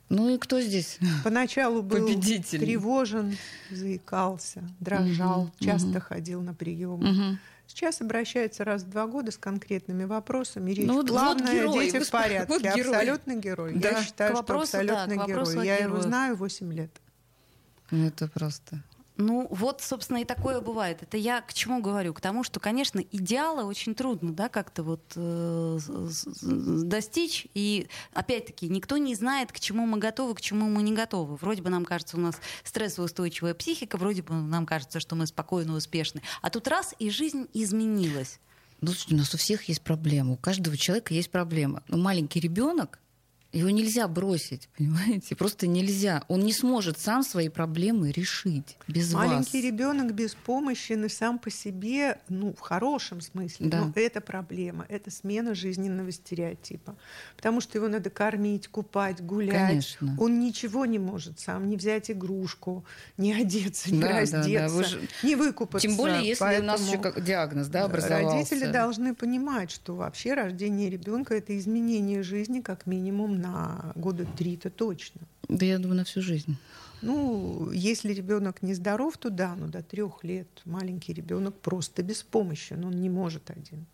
Ну 0.10 0.28
и 0.28 0.40
кто 0.40 0.60
здесь? 0.60 0.98
Поначалу 1.24 1.84
был 1.84 2.08
Победитель. 2.08 2.60
тревожен, 2.60 3.38
заикался, 3.70 4.64
дрожал, 4.80 5.44
угу, 5.44 5.52
часто 5.60 5.90
угу. 5.90 6.02
ходил 6.02 6.42
на 6.42 6.56
приемы. 6.56 7.12
Угу. 7.12 7.38
Сейчас 7.72 8.02
обращается 8.02 8.66
раз 8.66 8.84
в 8.84 8.90
два 8.90 9.08
года 9.08 9.32
с 9.32 9.38
конкретными 9.38 10.04
вопросами. 10.04 10.72
Речь 10.72 10.86
ну, 10.86 11.06
главное, 11.06 11.66
вот 11.68 11.74
герой, 11.76 11.92
дети 11.92 12.04
в 12.04 12.12
порядке. 12.12 12.54
Вот 12.54 12.62
герой. 12.62 12.98
Абсолютно 12.98 13.36
герой. 13.36 13.74
Да. 13.76 13.90
Я 13.92 14.04
считаю, 14.04 14.36
вопросу, 14.36 14.68
что 14.68 14.80
абсолютно 14.80 15.16
да, 15.16 15.26
герой. 15.26 15.66
Я 15.66 15.78
его 15.78 16.02
знаю 16.02 16.36
8 16.36 16.74
лет. 16.74 16.92
Ну, 17.90 18.08
это 18.08 18.28
просто... 18.28 18.84
Ну, 19.22 19.48
вот, 19.52 19.82
собственно, 19.82 20.18
и 20.18 20.26
такое 20.26 20.62
бывает. 20.62 21.04
Это 21.04 21.16
я 21.16 21.42
к 21.42 21.54
чему 21.54 21.80
говорю? 21.80 22.14
К 22.14 22.22
тому, 22.22 22.44
что, 22.44 22.60
конечно, 22.60 23.00
идеала 23.00 23.64
очень 23.64 23.94
трудно, 23.94 24.34
да, 24.34 24.50
как-то 24.50 24.82
вот 24.82 25.02
э, 25.16 25.80
достичь. 26.42 27.48
И, 27.54 27.88
опять-таки, 28.14 28.68
никто 28.68 28.98
не 28.98 29.14
знает, 29.14 29.52
к 29.52 29.60
чему 29.60 29.86
мы 29.86 30.00
готовы, 30.00 30.34
к 30.34 30.42
чему 30.42 30.68
мы 30.70 30.82
не 30.82 30.94
готовы. 30.94 31.36
Вроде 31.36 31.62
бы 31.62 31.70
нам 31.70 31.86
кажется, 31.86 32.18
у 32.18 32.20
нас 32.20 32.36
стрессоустойчивая 32.64 33.54
психика, 33.54 33.98
вроде 33.98 34.24
бы 34.24 34.34
нам 34.34 34.66
кажется, 34.66 35.00
что 35.00 35.16
мы 35.16 35.28
спокойно, 35.28 35.76
успешны. 35.76 36.24
А 36.42 36.50
тут 36.50 36.68
раз, 36.68 36.96
и 36.98 37.12
жизнь 37.12 37.48
изменилась. 37.54 38.40
Ну, 38.82 38.92
у 39.12 39.14
нас 39.14 39.34
у 39.36 39.38
всех 39.38 39.70
есть 39.70 39.84
проблема, 39.84 40.34
у 40.34 40.38
каждого 40.38 40.76
человека 40.76 41.14
есть 41.14 41.30
проблема. 41.30 41.84
Но 41.88 41.98
маленький 41.98 42.40
ребенок, 42.40 42.98
его 43.54 43.70
нельзя 43.70 44.08
бросить, 44.08 44.70
понимаете? 44.78 45.36
Просто 45.36 45.68
нельзя. 45.68 46.24
Он 46.28 46.42
не 46.42 46.54
сможет 46.54 46.98
сам 47.00 47.24
свои 47.24 47.50
проблемы 47.50 48.12
решить 48.12 48.78
без 48.88 49.14
Маленький 49.14 49.58
вас. 49.58 49.66
ребенок 49.66 50.14
без 50.14 50.36
помощи, 50.36 50.94
но 50.94 51.10
сам 51.10 51.38
по 51.40 51.50
себе, 51.50 52.20
ну, 52.30 52.54
в 52.54 52.60
хорошем 52.60 53.22
смысле, 53.22 53.68
Да. 53.68 53.86
но 53.86 53.92
это 53.96 54.22
проблема, 54.22 54.86
это 54.90 55.12
смена 55.12 55.54
жизненного 55.56 56.12
стереотипа. 56.12 56.96
Потому 57.36 57.62
что 57.62 57.78
его 57.78 57.88
надо 57.88 58.10
кормить, 58.10 58.68
купать, 58.68 59.22
гулять. 59.22 59.52
Конечно. 59.68 60.16
Он 60.20 60.40
ничего 60.40 60.86
не 60.86 61.00
может 61.00 61.40
сам, 61.40 61.68
не 61.68 61.76
взять 61.76 62.10
игрушку, 62.12 62.86
не 63.18 63.34
одеться, 63.34 63.92
не 63.92 64.00
Да, 64.00 64.08
да, 64.08 64.14
да, 64.14 64.20
раздеться, 64.20 64.76
вы 64.76 64.84
же- 64.86 65.02
не 65.24 65.36
выкупаться. 65.36 65.88
Тем 65.88 65.98
более, 65.98 66.26
если 66.26 66.44
у 66.44 66.64
нас 66.64 66.80
Поэтому- 66.82 66.88
еще 66.88 66.98
как 67.02 67.24
диагноз 67.24 67.68
да, 67.68 67.86
образовался. 67.86 68.38
Родители 68.56 68.72
должны 68.72 69.14
понимать, 69.16 69.72
что 69.72 69.96
вообще 69.96 70.34
рождение 70.34 70.90
ребенка 70.90 71.36
это 71.36 71.58
изменение 71.58 72.24
жизни 72.24 72.62
как 72.62 72.86
минимум 72.86 73.41
на 73.42 73.92
года 73.96 74.26
три-то 74.38 74.70
точно. 74.70 75.22
Да 75.48 75.66
я 75.66 75.80
думаю, 75.80 75.98
на 75.98 76.04
всю 76.04 76.22
жизнь. 76.22 76.58
Ну, 77.02 77.72
если 77.72 78.14
ребенок 78.14 78.62
не 78.62 78.74
здоров, 78.74 79.18
то 79.18 79.30
да, 79.30 79.56
но 79.56 79.68
до 79.68 79.82
трех 79.82 80.24
лет 80.24 80.48
маленький 80.66 81.14
ребенок 81.14 81.56
просто 81.60 82.04
беспомощен, 82.04 82.86
он 82.86 83.02
не 83.02 83.10
может 83.10 83.50
один. 83.50 83.86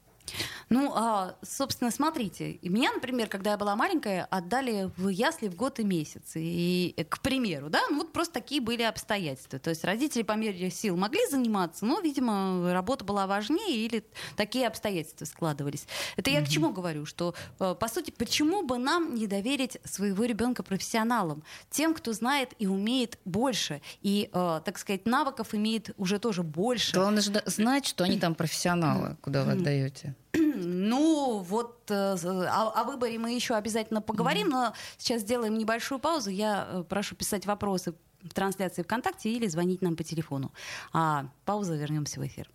Ну, 0.69 0.91
а, 0.95 1.35
собственно, 1.41 1.91
смотрите, 1.91 2.59
меня, 2.61 2.91
например, 2.91 3.27
когда 3.27 3.51
я 3.51 3.57
была 3.57 3.75
маленькая, 3.75 4.25
отдали 4.25 4.91
в 4.97 5.07
ясли 5.07 5.47
в 5.47 5.55
год 5.55 5.79
и 5.79 5.83
месяц. 5.83 6.33
И, 6.35 6.93
э, 6.97 7.03
к 7.03 7.19
примеру, 7.19 7.69
да, 7.69 7.81
ну 7.89 7.97
вот 7.97 8.11
просто 8.11 8.35
такие 8.35 8.61
были 8.61 8.83
обстоятельства. 8.83 9.59
То 9.59 9.69
есть 9.69 9.83
родители 9.83 10.23
по 10.23 10.33
мере 10.33 10.69
сил 10.69 10.97
могли 10.97 11.21
заниматься, 11.29 11.85
но, 11.85 11.99
видимо, 11.99 12.73
работа 12.73 13.05
была 13.05 13.27
важнее 13.27 13.85
или 13.85 14.03
такие 14.35 14.67
обстоятельства 14.67 15.25
складывались. 15.25 15.87
Это 16.17 16.29
я 16.29 16.43
к 16.43 16.49
чему 16.49 16.71
говорю, 16.71 17.05
что, 17.05 17.33
э, 17.59 17.75
по 17.79 17.87
сути, 17.87 18.11
почему 18.11 18.63
бы 18.63 18.77
нам 18.77 19.15
не 19.15 19.27
доверить 19.27 19.77
своего 19.85 20.25
ребенка 20.25 20.63
профессионалам, 20.63 21.43
тем, 21.69 21.93
кто 21.93 22.13
знает 22.13 22.53
и 22.59 22.67
умеет 22.67 23.17
больше, 23.25 23.81
и, 24.01 24.29
э, 24.31 24.61
так 24.63 24.77
сказать, 24.77 25.05
навыков 25.05 25.53
имеет 25.53 25.91
уже 25.97 26.19
тоже 26.19 26.43
больше. 26.43 26.93
Главное 26.93 27.21
же 27.21 27.41
знать, 27.45 27.85
что 27.85 28.03
они 28.03 28.19
там 28.19 28.35
профессионалы, 28.35 29.17
куда 29.21 29.43
вы 29.43 29.53
отдаете. 29.53 30.15
Ну, 30.59 31.39
вот 31.39 31.89
э, 31.89 32.15
о, 32.15 32.69
о 32.69 32.83
выборе 32.83 33.19
мы 33.19 33.33
еще 33.33 33.55
обязательно 33.55 34.01
поговорим, 34.01 34.49
но 34.49 34.73
сейчас 34.97 35.21
сделаем 35.21 35.57
небольшую 35.57 35.99
паузу. 35.99 36.29
Я 36.29 36.67
э, 36.69 36.83
прошу 36.87 37.15
писать 37.15 37.45
вопросы 37.45 37.93
в 38.21 38.33
трансляции 38.33 38.83
ВКонтакте 38.83 39.29
или 39.29 39.47
звонить 39.47 39.81
нам 39.81 39.95
по 39.95 40.03
телефону. 40.03 40.51
А 40.93 41.27
пауза, 41.45 41.75
вернемся 41.75 42.19
в 42.19 42.25
эфир. 42.25 42.49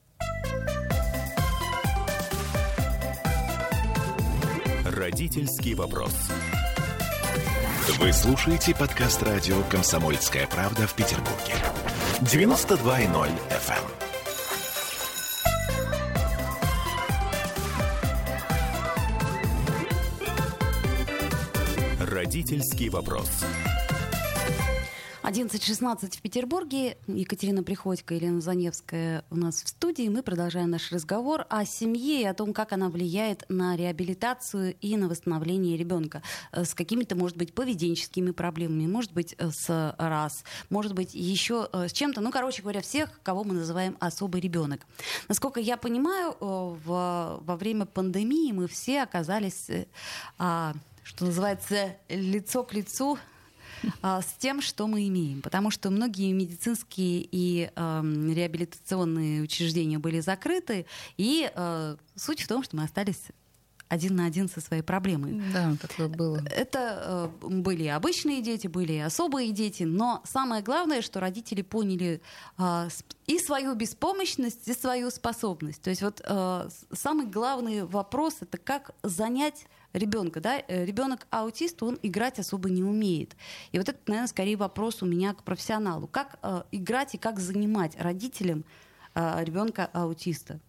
Родительский 4.85 5.75
вопрос. 5.75 6.14
Вы 7.99 8.12
слушаете 8.12 8.75
подкаст 8.75 9.23
радио 9.23 9.62
«Комсомольская 9.71 10.47
правда» 10.47 10.87
в 10.87 10.95
Петербурге. 10.95 11.54
92.0 12.21 13.31
FM. 13.50 14.12
Родительский 22.33 22.89
вопрос. 22.89 23.29
11.16 25.23 26.17
в 26.17 26.23
Петербурге. 26.23 26.97
Екатерина 27.07 27.62
Приходько, 27.62 28.15
Елена 28.15 28.41
Заневская 28.41 29.23
у 29.31 29.37
нас 29.37 29.62
в 29.62 29.69
студии. 29.69 30.09
Мы 30.09 30.23
продолжаем 30.23 30.71
наш 30.71 30.91
разговор 30.93 31.45
о 31.51 31.67
семье 31.67 32.23
и 32.23 32.25
о 32.25 32.33
том, 32.33 32.55
как 32.55 32.73
она 32.73 32.89
влияет 32.89 33.45
на 33.51 33.77
реабилитацию 33.77 34.75
и 34.81 34.97
на 34.97 35.09
восстановление 35.11 35.77
ребенка. 35.77 36.23
Э, 36.53 36.65
С 36.65 36.73
какими-то, 36.73 37.17
может 37.17 37.37
быть, 37.37 37.55
поведенческими 37.55 38.31
проблемами, 38.31 38.87
может 38.87 39.12
быть, 39.12 39.35
э, 39.37 39.51
с 39.51 39.95
раз, 39.99 40.43
может 40.71 40.95
быть, 40.95 41.12
еще 41.12 41.69
э, 41.71 41.89
с 41.89 41.93
чем-то. 41.93 42.23
Ну, 42.23 42.31
короче 42.31 42.62
говоря, 42.62 42.81
всех, 42.81 43.11
кого 43.23 43.45
мы 43.45 43.53
называем 43.53 43.99
особый 44.01 44.41
ребенок. 44.41 44.81
Насколько 45.29 45.61
я 45.61 45.77
понимаю, 45.77 46.35
во 46.41 47.57
время 47.59 47.85
пандемии 47.85 48.53
мы 48.53 48.69
все 48.69 49.03
оказались, 49.03 49.69
а, 50.39 50.73
что 51.02 51.25
называется, 51.25 51.97
лицо 52.09 52.64
к 52.64 52.75
лицу 52.75 53.18
а, 54.02 54.23
с 54.23 54.35
тем, 54.38 54.61
что 54.61 54.87
мы 54.87 55.09
имеем. 55.09 55.42
Потому 55.42 55.71
что 55.71 55.90
многие 55.90 56.32
медицинские 56.32 57.26
и 57.30 57.71
эм, 57.75 58.32
реабилитационные 58.32 59.42
учреждения 59.42 59.99
были 59.99 60.21
закрыты, 60.21 60.87
и 61.16 61.50
э, 61.52 61.97
суть 62.14 62.42
в 62.42 62.49
том, 62.49 62.62
что 62.62 62.76
мы 62.76 62.85
остались 62.85 63.23
один 63.92 64.16
на 64.16 64.25
один 64.25 64.49
со 64.49 64.62
своей 64.62 64.82
проблемой. 64.82 65.42
Да, 65.52 65.76
такое 65.78 66.09
было. 66.09 66.42
Это 66.50 67.30
э, 67.42 67.49
были 67.49 67.87
обычные 67.88 68.40
дети, 68.40 68.66
были 68.66 68.97
особые 68.97 69.52
дети, 69.52 69.82
но 69.82 70.23
самое 70.25 70.62
главное, 70.62 71.02
что 71.02 71.21
родители 71.21 71.61
поняли 71.61 72.23
э, 72.56 72.88
и 73.26 73.38
свою 73.38 73.75
беспомощность, 73.75 74.66
и 74.66 74.73
свою 74.73 75.11
способность. 75.11 75.82
То 75.82 75.90
есть 75.90 76.00
вот 76.00 76.23
э, 76.25 76.68
самый 76.92 77.26
главный 77.26 77.85
вопрос 77.85 78.37
это 78.40 78.56
как 78.56 78.92
занять 79.02 79.66
ребенка, 79.93 80.41
да, 80.41 80.63
Э, 80.73 80.85
ребенок 80.85 81.27
аутист, 81.31 81.83
он 81.83 81.99
играть 82.03 82.39
особо 82.39 82.71
не 82.71 82.83
умеет. 82.83 83.37
И 83.73 83.79
вот 83.79 83.89
это, 83.89 83.99
наверное, 84.07 84.29
скорее 84.29 84.57
вопрос 84.57 85.03
у 85.03 85.07
меня 85.07 85.35
к 85.35 85.43
профессионалу. 85.43 86.07
Как 86.07 86.39
э, 86.43 86.63
играть 86.73 87.15
и 87.15 87.19
как 87.19 87.39
занимать 87.39 87.99
родителям 87.99 88.65
э, 89.15 89.45
ребенка 89.45 89.91
аутиста? 89.93 90.61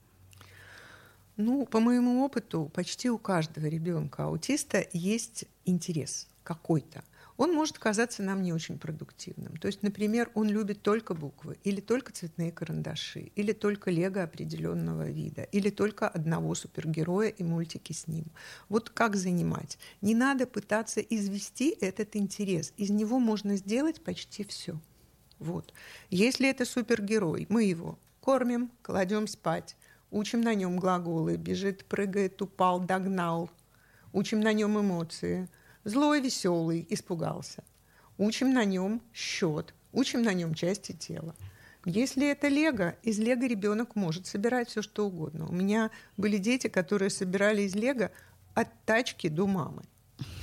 Ну, 1.37 1.65
по 1.65 1.79
моему 1.79 2.23
опыту, 2.23 2.69
почти 2.73 3.09
у 3.09 3.17
каждого 3.17 3.65
ребенка 3.65 4.25
аутиста 4.25 4.85
есть 4.93 5.45
интерес 5.65 6.27
какой-то. 6.43 7.03
Он 7.37 7.53
может 7.53 7.79
казаться 7.79 8.21
нам 8.21 8.43
не 8.43 8.53
очень 8.53 8.77
продуктивным. 8.77 9.57
То 9.57 9.67
есть, 9.67 9.81
например, 9.81 10.29
он 10.35 10.49
любит 10.49 10.81
только 10.81 11.13
буквы, 11.13 11.57
или 11.63 11.81
только 11.81 12.11
цветные 12.11 12.51
карандаши, 12.51 13.31
или 13.35 13.53
только 13.53 13.89
лего 13.89 14.23
определенного 14.23 15.09
вида, 15.09 15.43
или 15.43 15.69
только 15.69 16.07
одного 16.07 16.53
супергероя 16.53 17.29
и 17.29 17.43
мультики 17.43 17.93
с 17.93 18.07
ним. 18.07 18.25
Вот 18.69 18.89
как 18.89 19.15
занимать? 19.15 19.79
Не 20.01 20.13
надо 20.13 20.45
пытаться 20.45 20.99
извести 21.01 21.69
этот 21.69 22.15
интерес. 22.15 22.73
Из 22.77 22.91
него 22.91 23.19
можно 23.19 23.55
сделать 23.57 24.03
почти 24.03 24.43
все. 24.43 24.79
Вот. 25.39 25.73
Если 26.09 26.49
это 26.49 26.65
супергерой, 26.65 27.47
мы 27.49 27.63
его 27.63 27.97
кормим, 28.21 28.71
кладем 28.81 29.27
спать, 29.27 29.75
учим 30.11 30.41
на 30.41 30.53
нем 30.53 30.77
глаголы, 30.77 31.35
бежит, 31.35 31.85
прыгает, 31.85 32.41
упал, 32.41 32.79
догнал, 32.79 33.49
учим 34.13 34.39
на 34.39 34.53
нем 34.53 34.79
эмоции, 34.79 35.49
злой, 35.83 36.21
веселый, 36.21 36.85
испугался, 36.89 37.63
учим 38.17 38.53
на 38.53 38.65
нем 38.65 39.01
счет, 39.13 39.73
учим 39.91 40.21
на 40.23 40.33
нем 40.33 40.53
части 40.53 40.91
тела. 40.91 41.35
Если 41.85 42.29
это 42.29 42.47
лего, 42.47 42.95
из 43.03 43.19
лего 43.19 43.45
ребенок 43.45 43.95
может 43.95 44.25
собирать 44.25 44.69
все 44.69 44.81
что 44.81 45.05
угодно. 45.05 45.47
У 45.47 45.51
меня 45.51 45.91
были 46.15 46.37
дети, 46.37 46.67
которые 46.67 47.09
собирали 47.09 47.63
из 47.63 47.75
лего 47.75 48.11
от 48.53 48.69
тачки 48.85 49.27
до 49.27 49.47
мамы. 49.47 49.83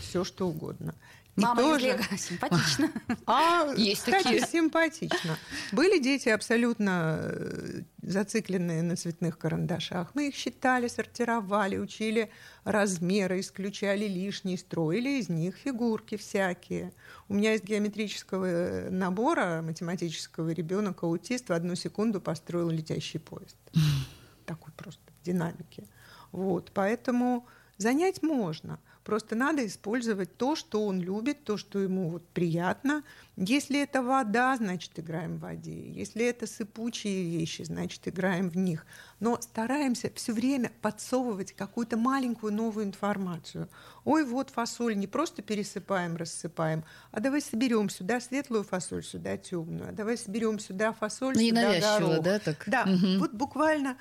Все 0.01 0.25
что 0.25 0.49
угодно. 0.49 0.95
И 1.41 1.43
Мама 1.43 1.63
из 1.63 1.67
тоже- 1.69 1.87
Лего. 1.87 2.03
Симпатично. 2.19 2.91
а, 3.27 3.73
Есть 3.77 4.03
кстати, 4.05 4.23
такие. 4.25 4.47
симпатично. 4.47 5.39
Были 5.73 5.99
дети 5.99 6.29
абсолютно 6.29 7.19
э, 7.23 7.81
зацикленные 8.03 8.83
на 8.83 8.97
цветных 8.97 9.39
карандашах. 9.39 10.11
Мы 10.15 10.29
их 10.29 10.35
считали, 10.35 10.89
сортировали, 10.89 11.79
учили 11.79 12.31
размеры, 12.65 13.41
исключали 13.41 14.07
лишний, 14.07 14.59
строили 14.59 15.19
из 15.19 15.29
них 15.31 15.57
фигурки 15.57 16.17
всякие. 16.17 16.93
У 17.29 17.35
меня 17.35 17.55
из 17.55 17.63
геометрического 17.63 18.45
э, 18.45 18.91
набора 18.91 19.63
математического 19.63 20.51
ребенок 20.51 21.03
аутист 21.05 21.49
в 21.49 21.53
одну 21.53 21.75
секунду 21.75 22.21
построил 22.21 22.69
летящий 22.69 23.19
поезд. 23.19 23.57
Такой 24.45 24.73
просто 24.75 25.01
в 25.21 25.25
динамике. 25.25 25.85
Вот, 26.33 26.71
поэтому 26.75 27.47
Занять 27.79 28.23
можно. 28.23 28.79
Просто 29.05 29.35
надо 29.35 29.67
использовать 29.67 30.37
то, 30.37 30.55
что 30.55 30.85
он 30.85 31.01
любит, 31.01 31.45
то, 31.45 31.57
что 31.57 31.79
ему 31.79 32.11
вот 32.11 32.29
приятно. 32.29 33.03
Если 33.37 33.83
это 33.83 34.03
вода, 34.03 34.55
значит, 34.57 34.99
играем 34.99 35.39
в 35.39 35.41
воде. 35.41 35.91
Если 35.91 36.27
это 36.27 36.47
сыпучие 36.47 37.25
вещи, 37.25 37.63
значит, 37.63 38.07
играем 38.07 38.51
в 38.51 38.57
них. 38.57 38.85
Но 39.19 39.41
стараемся 39.41 40.11
все 40.15 40.35
время 40.35 40.71
подсовывать 40.83 41.53
какую-то 41.53 41.97
маленькую 41.97 42.53
новую 42.53 42.85
информацию. 42.85 43.71
Ой, 44.05 44.25
вот 44.25 44.51
фасоль, 44.51 44.97
не 44.97 45.07
просто 45.07 45.41
пересыпаем, 45.41 46.17
рассыпаем, 46.17 46.85
а 47.11 47.21
давай 47.21 47.41
соберем 47.41 47.89
сюда 47.89 48.21
светлую 48.21 48.65
фасоль, 48.65 49.03
сюда 49.03 49.39
темную, 49.39 49.89
а 49.89 49.93
давай 49.93 50.19
соберем 50.19 50.59
сюда 50.59 50.93
фасоль, 50.93 51.35
ну, 51.35 51.41
сюда 51.41 51.81
горох. 51.81 52.23
да, 52.23 52.39
так? 52.39 52.65
Да, 52.67 52.83
угу. 52.83 53.19
вот 53.21 53.33
буквально 53.33 53.97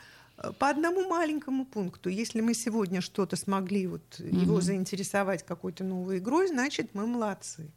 по 0.58 0.70
одному 0.70 1.08
маленькому 1.08 1.66
пункту. 1.66 2.10
Если 2.10 2.42
мы 2.42 2.54
сегодня 2.54 3.02
что-то 3.02 3.36
смогли 3.36 3.88
вот 3.88 4.20
угу. 4.20 4.28
его 4.28 4.62
заинтересовать 4.62 5.44
какой-то 5.44 5.84
новой 5.84 6.20
игрой, 6.20 6.48
значит, 6.48 6.94
мы 6.94 7.06
молодцы. 7.06 7.72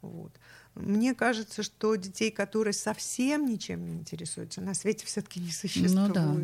Вот. 0.00 0.32
Мне 0.74 1.12
кажется, 1.12 1.64
что 1.64 1.96
детей, 1.96 2.30
которые 2.30 2.72
совсем 2.72 3.46
ничем 3.46 3.84
не 3.84 3.94
интересуются, 3.94 4.60
на 4.60 4.74
свете 4.74 5.06
все-таки 5.06 5.40
не 5.40 5.50
существует. 5.50 5.94
Ну, 5.94 6.14
да. 6.14 6.36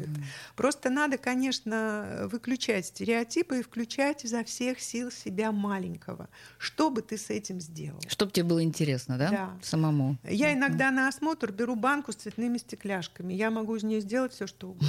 Просто 0.57 0.91
надо, 0.91 1.19
конечно, 1.19 2.27
выключать 2.33 2.87
стереотипы 2.87 3.61
и 3.61 3.63
включать 3.63 4.25
изо 4.25 4.43
всех 4.43 4.81
сил 4.81 5.13
себя 5.13 5.53
маленького. 5.53 6.29
Что 6.59 6.91
бы 6.91 7.03
ты 7.03 7.17
с 7.17 7.31
этим 7.31 7.61
сделал? 7.61 8.01
Чтобы 8.09 8.33
тебе 8.33 8.45
было 8.45 8.63
интересно, 8.65 9.19
да? 9.19 9.31
Да. 9.31 9.59
Самому. 9.63 10.19
Я 10.25 10.53
иногда 10.53 10.91
на 10.91 11.07
осмотр 11.07 11.53
беру 11.53 11.77
банку 11.77 12.11
с 12.11 12.17
цветными 12.17 12.59
стекляшками. 12.59 13.35
Я 13.35 13.53
могу 13.53 13.77
из 13.77 13.85
нее 13.85 14.01
сделать 14.01 14.33
все, 14.33 14.49
что 14.49 14.71
угодно. 14.71 14.89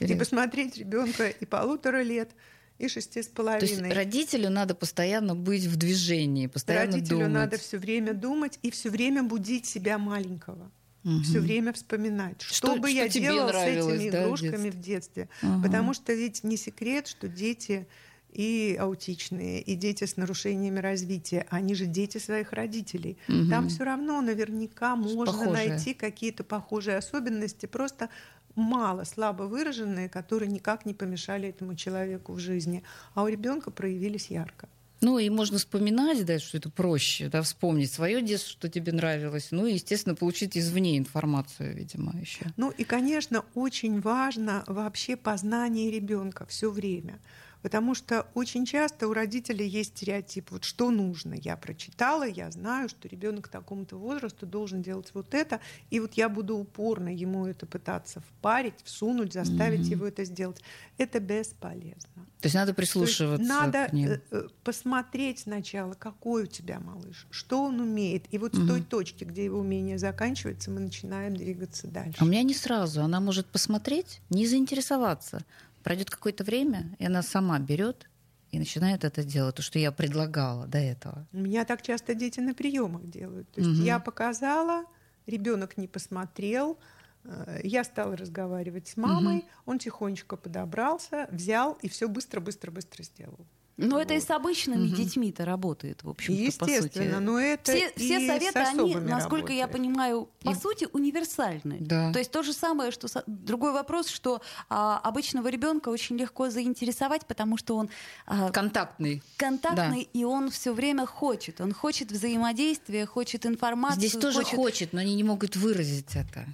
И 0.00 0.14
посмотреть 0.14 0.76
ребенка 0.76 1.28
и 1.28 1.44
полутора 1.44 2.02
лет, 2.02 2.30
и 2.78 2.88
шести 2.88 3.22
с 3.22 3.28
половиной. 3.28 3.60
То 3.60 3.84
есть 3.84 3.94
родителю 3.94 4.50
надо 4.50 4.74
постоянно 4.74 5.34
быть 5.36 5.64
в 5.64 5.76
движении, 5.76 6.46
постоянно 6.46 6.92
родителю 6.92 7.18
думать. 7.18 7.32
надо 7.32 7.58
все 7.58 7.78
время 7.78 8.14
думать 8.14 8.58
и 8.62 8.70
все 8.70 8.90
время 8.90 9.22
будить 9.22 9.66
себя 9.66 9.98
маленького. 9.98 10.70
Угу. 11.04 11.22
Все 11.22 11.40
время 11.40 11.72
вспоминать, 11.72 12.42
что, 12.42 12.54
что 12.54 12.76
бы 12.76 12.88
что 12.88 12.98
я 12.98 13.08
делала 13.08 13.52
с 13.52 13.64
этими 13.64 14.10
да, 14.10 14.24
игрушками 14.24 14.70
в 14.70 14.80
детстве. 14.80 14.80
В 14.80 14.80
детстве. 14.80 15.28
Угу. 15.42 15.62
Потому 15.62 15.94
что 15.94 16.12
ведь 16.12 16.44
не 16.44 16.56
секрет, 16.56 17.06
что 17.06 17.28
дети 17.28 17.86
и 18.32 18.76
аутичные, 18.78 19.60
и 19.60 19.74
дети 19.74 20.04
с 20.04 20.16
нарушениями 20.16 20.78
развития, 20.78 21.46
они 21.50 21.74
же 21.74 21.86
дети 21.86 22.18
своих 22.18 22.52
родителей. 22.52 23.18
Угу. 23.28 23.50
Там 23.50 23.68
все 23.68 23.84
равно 23.84 24.20
наверняка 24.20 24.96
можно 24.96 25.32
похожие. 25.32 25.68
найти 25.68 25.94
какие-то 25.94 26.44
похожие 26.44 26.96
особенности, 26.96 27.66
просто 27.66 28.08
мало, 28.54 29.04
слабо 29.04 29.44
выраженные, 29.44 30.08
которые 30.08 30.50
никак 30.50 30.86
не 30.86 30.94
помешали 30.94 31.48
этому 31.48 31.74
человеку 31.74 32.32
в 32.32 32.38
жизни, 32.38 32.82
а 33.14 33.22
у 33.22 33.28
ребенка 33.28 33.70
проявились 33.70 34.28
ярко. 34.30 34.68
Ну 35.00 35.18
и 35.18 35.30
можно 35.30 35.56
вспоминать, 35.56 36.24
да, 36.26 36.38
что 36.38 36.58
это 36.58 36.68
проще, 36.68 37.28
да, 37.28 37.40
вспомнить 37.40 37.90
свое 37.90 38.20
детство, 38.20 38.50
что 38.50 38.68
тебе 38.68 38.92
нравилось, 38.92 39.48
ну 39.50 39.64
и, 39.66 39.72
естественно, 39.74 40.14
получить 40.14 40.58
извне 40.58 40.98
информацию, 40.98 41.74
видимо, 41.74 42.14
еще. 42.20 42.44
Ну 42.58 42.70
и, 42.70 42.84
конечно, 42.84 43.44
очень 43.54 44.00
важно 44.00 44.62
вообще 44.66 45.16
познание 45.16 45.90
ребенка 45.90 46.44
все 46.46 46.70
время. 46.70 47.18
Потому 47.62 47.94
что 47.94 48.26
очень 48.34 48.64
часто 48.64 49.08
у 49.08 49.12
родителей 49.12 49.66
есть 49.66 49.96
стереотип, 49.96 50.50
вот 50.50 50.64
что 50.64 50.90
нужно. 50.90 51.34
Я 51.34 51.56
прочитала, 51.56 52.26
я 52.26 52.50
знаю, 52.50 52.88
что 52.88 53.08
ребенок 53.08 53.48
такому-то 53.48 53.96
возрасту 53.96 54.46
должен 54.46 54.82
делать 54.82 55.10
вот 55.14 55.34
это, 55.34 55.60
и 55.90 56.00
вот 56.00 56.14
я 56.14 56.28
буду 56.28 56.56
упорно 56.56 57.14
ему 57.14 57.46
это 57.46 57.66
пытаться 57.66 58.20
впарить, 58.20 58.74
всунуть, 58.84 59.32
заставить 59.32 59.80
mm-hmm. 59.80 59.90
его 59.90 60.06
это 60.06 60.24
сделать. 60.24 60.62
Это 60.96 61.20
бесполезно. 61.20 62.26
То 62.40 62.46
есть 62.46 62.54
надо 62.54 62.72
прислушиваться. 62.72 63.36
То 63.36 63.42
есть 63.42 63.48
надо 63.48 63.88
к 63.88 63.92
ним. 63.92 64.08
Э, 64.08 64.20
э, 64.30 64.48
посмотреть 64.64 65.40
сначала, 65.40 65.92
какой 65.92 66.44
у 66.44 66.46
тебя 66.46 66.80
малыш, 66.80 67.26
что 67.30 67.64
он 67.64 67.80
умеет. 67.80 68.24
И 68.30 68.38
вот 68.38 68.54
mm-hmm. 68.54 68.64
с 68.64 68.68
той 68.68 68.82
точки, 68.82 69.24
где 69.24 69.44
его 69.44 69.58
умение 69.58 69.98
заканчивается, 69.98 70.70
мы 70.70 70.80
начинаем 70.80 71.36
двигаться 71.36 71.86
дальше. 71.86 72.16
А 72.18 72.24
у 72.24 72.26
меня 72.26 72.42
не 72.42 72.54
сразу. 72.54 73.02
Она 73.02 73.20
может 73.20 73.46
посмотреть, 73.46 74.22
не 74.30 74.46
заинтересоваться. 74.46 75.44
Пройдет 75.82 76.10
какое-то 76.10 76.44
время, 76.44 76.94
и 76.98 77.06
она 77.06 77.22
сама 77.22 77.58
берет 77.58 78.08
и 78.50 78.58
начинает 78.58 79.04
это 79.04 79.22
делать, 79.22 79.54
то, 79.54 79.62
что 79.62 79.78
я 79.78 79.92
предлагала 79.92 80.66
до 80.66 80.78
этого. 80.78 81.26
Меня 81.32 81.64
так 81.64 81.82
часто 81.82 82.14
дети 82.14 82.40
на 82.40 82.54
приемах 82.54 83.08
делают. 83.08 83.50
То 83.52 83.60
есть 83.60 83.78
угу. 83.78 83.86
я 83.86 83.98
показала, 83.98 84.84
ребенок 85.26 85.76
не 85.76 85.86
посмотрел, 85.86 86.78
э, 87.24 87.60
я 87.62 87.84
стала 87.84 88.16
разговаривать 88.16 88.88
с 88.88 88.96
мамой, 88.96 89.38
угу. 89.38 89.46
он 89.66 89.78
тихонечко 89.78 90.36
подобрался, 90.36 91.28
взял 91.30 91.78
и 91.82 91.88
все 91.88 92.08
быстро-быстро-быстро 92.08 93.04
сделал. 93.04 93.46
Но 93.76 93.96
вот. 93.96 94.02
это 94.02 94.14
и 94.14 94.20
с 94.20 94.30
обычными 94.30 94.86
угу. 94.86 94.96
детьми-то 94.96 95.44
работает, 95.44 96.02
в 96.02 96.10
общем 96.10 96.34
Естественно, 96.34 97.18
но 97.20 97.38
это 97.38 97.72
все, 97.72 97.88
и 97.88 97.98
все 97.98 98.26
советы, 98.26 98.58
они, 98.58 98.94
насколько 98.96 99.48
работает. 99.48 99.58
я 99.58 99.68
понимаю, 99.68 100.28
по 100.42 100.50
и... 100.50 100.54
сути, 100.54 100.86
универсальны. 100.92 101.78
Да. 101.80 102.12
То 102.12 102.18
есть 102.18 102.30
то 102.30 102.42
же 102.42 102.52
самое, 102.52 102.90
что 102.90 103.08
другой 103.26 103.72
вопрос, 103.72 104.08
что 104.08 104.42
а, 104.68 104.98
обычного 104.98 105.48
ребенка 105.48 105.88
очень 105.88 106.16
легко 106.16 106.50
заинтересовать, 106.50 107.26
потому 107.26 107.56
что 107.56 107.76
он 107.76 107.88
а, 108.26 108.50
контактный, 108.50 109.22
контактный, 109.36 110.08
да. 110.12 110.20
и 110.20 110.24
он 110.24 110.50
все 110.50 110.74
время 110.74 111.06
хочет, 111.06 111.60
он 111.60 111.72
хочет 111.72 112.12
взаимодействия, 112.12 113.06
хочет 113.06 113.46
информации. 113.46 113.98
Здесь 113.98 114.12
тоже 114.12 114.42
хочет... 114.42 114.56
хочет, 114.56 114.92
но 114.92 115.00
они 115.00 115.14
не 115.14 115.24
могут 115.24 115.56
выразить 115.56 116.16
это 116.16 116.46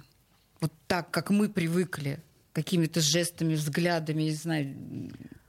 вот 0.59 0.71
так, 0.87 1.11
как 1.11 1.29
мы 1.29 1.49
привыкли 1.49 2.19
какими-то 2.57 3.01
жестами, 3.01 3.53
взглядами, 3.53 4.23
не 4.23 4.31
знаю, 4.31 4.75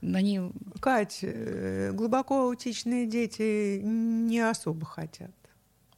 они... 0.03 0.51
Кать, 0.79 1.19
э, 1.23 1.91
глубоко 1.91 2.43
аутичные 2.43 3.07
дети 3.07 3.81
не 3.83 4.39
особо 4.41 4.85
хотят. 4.85 5.31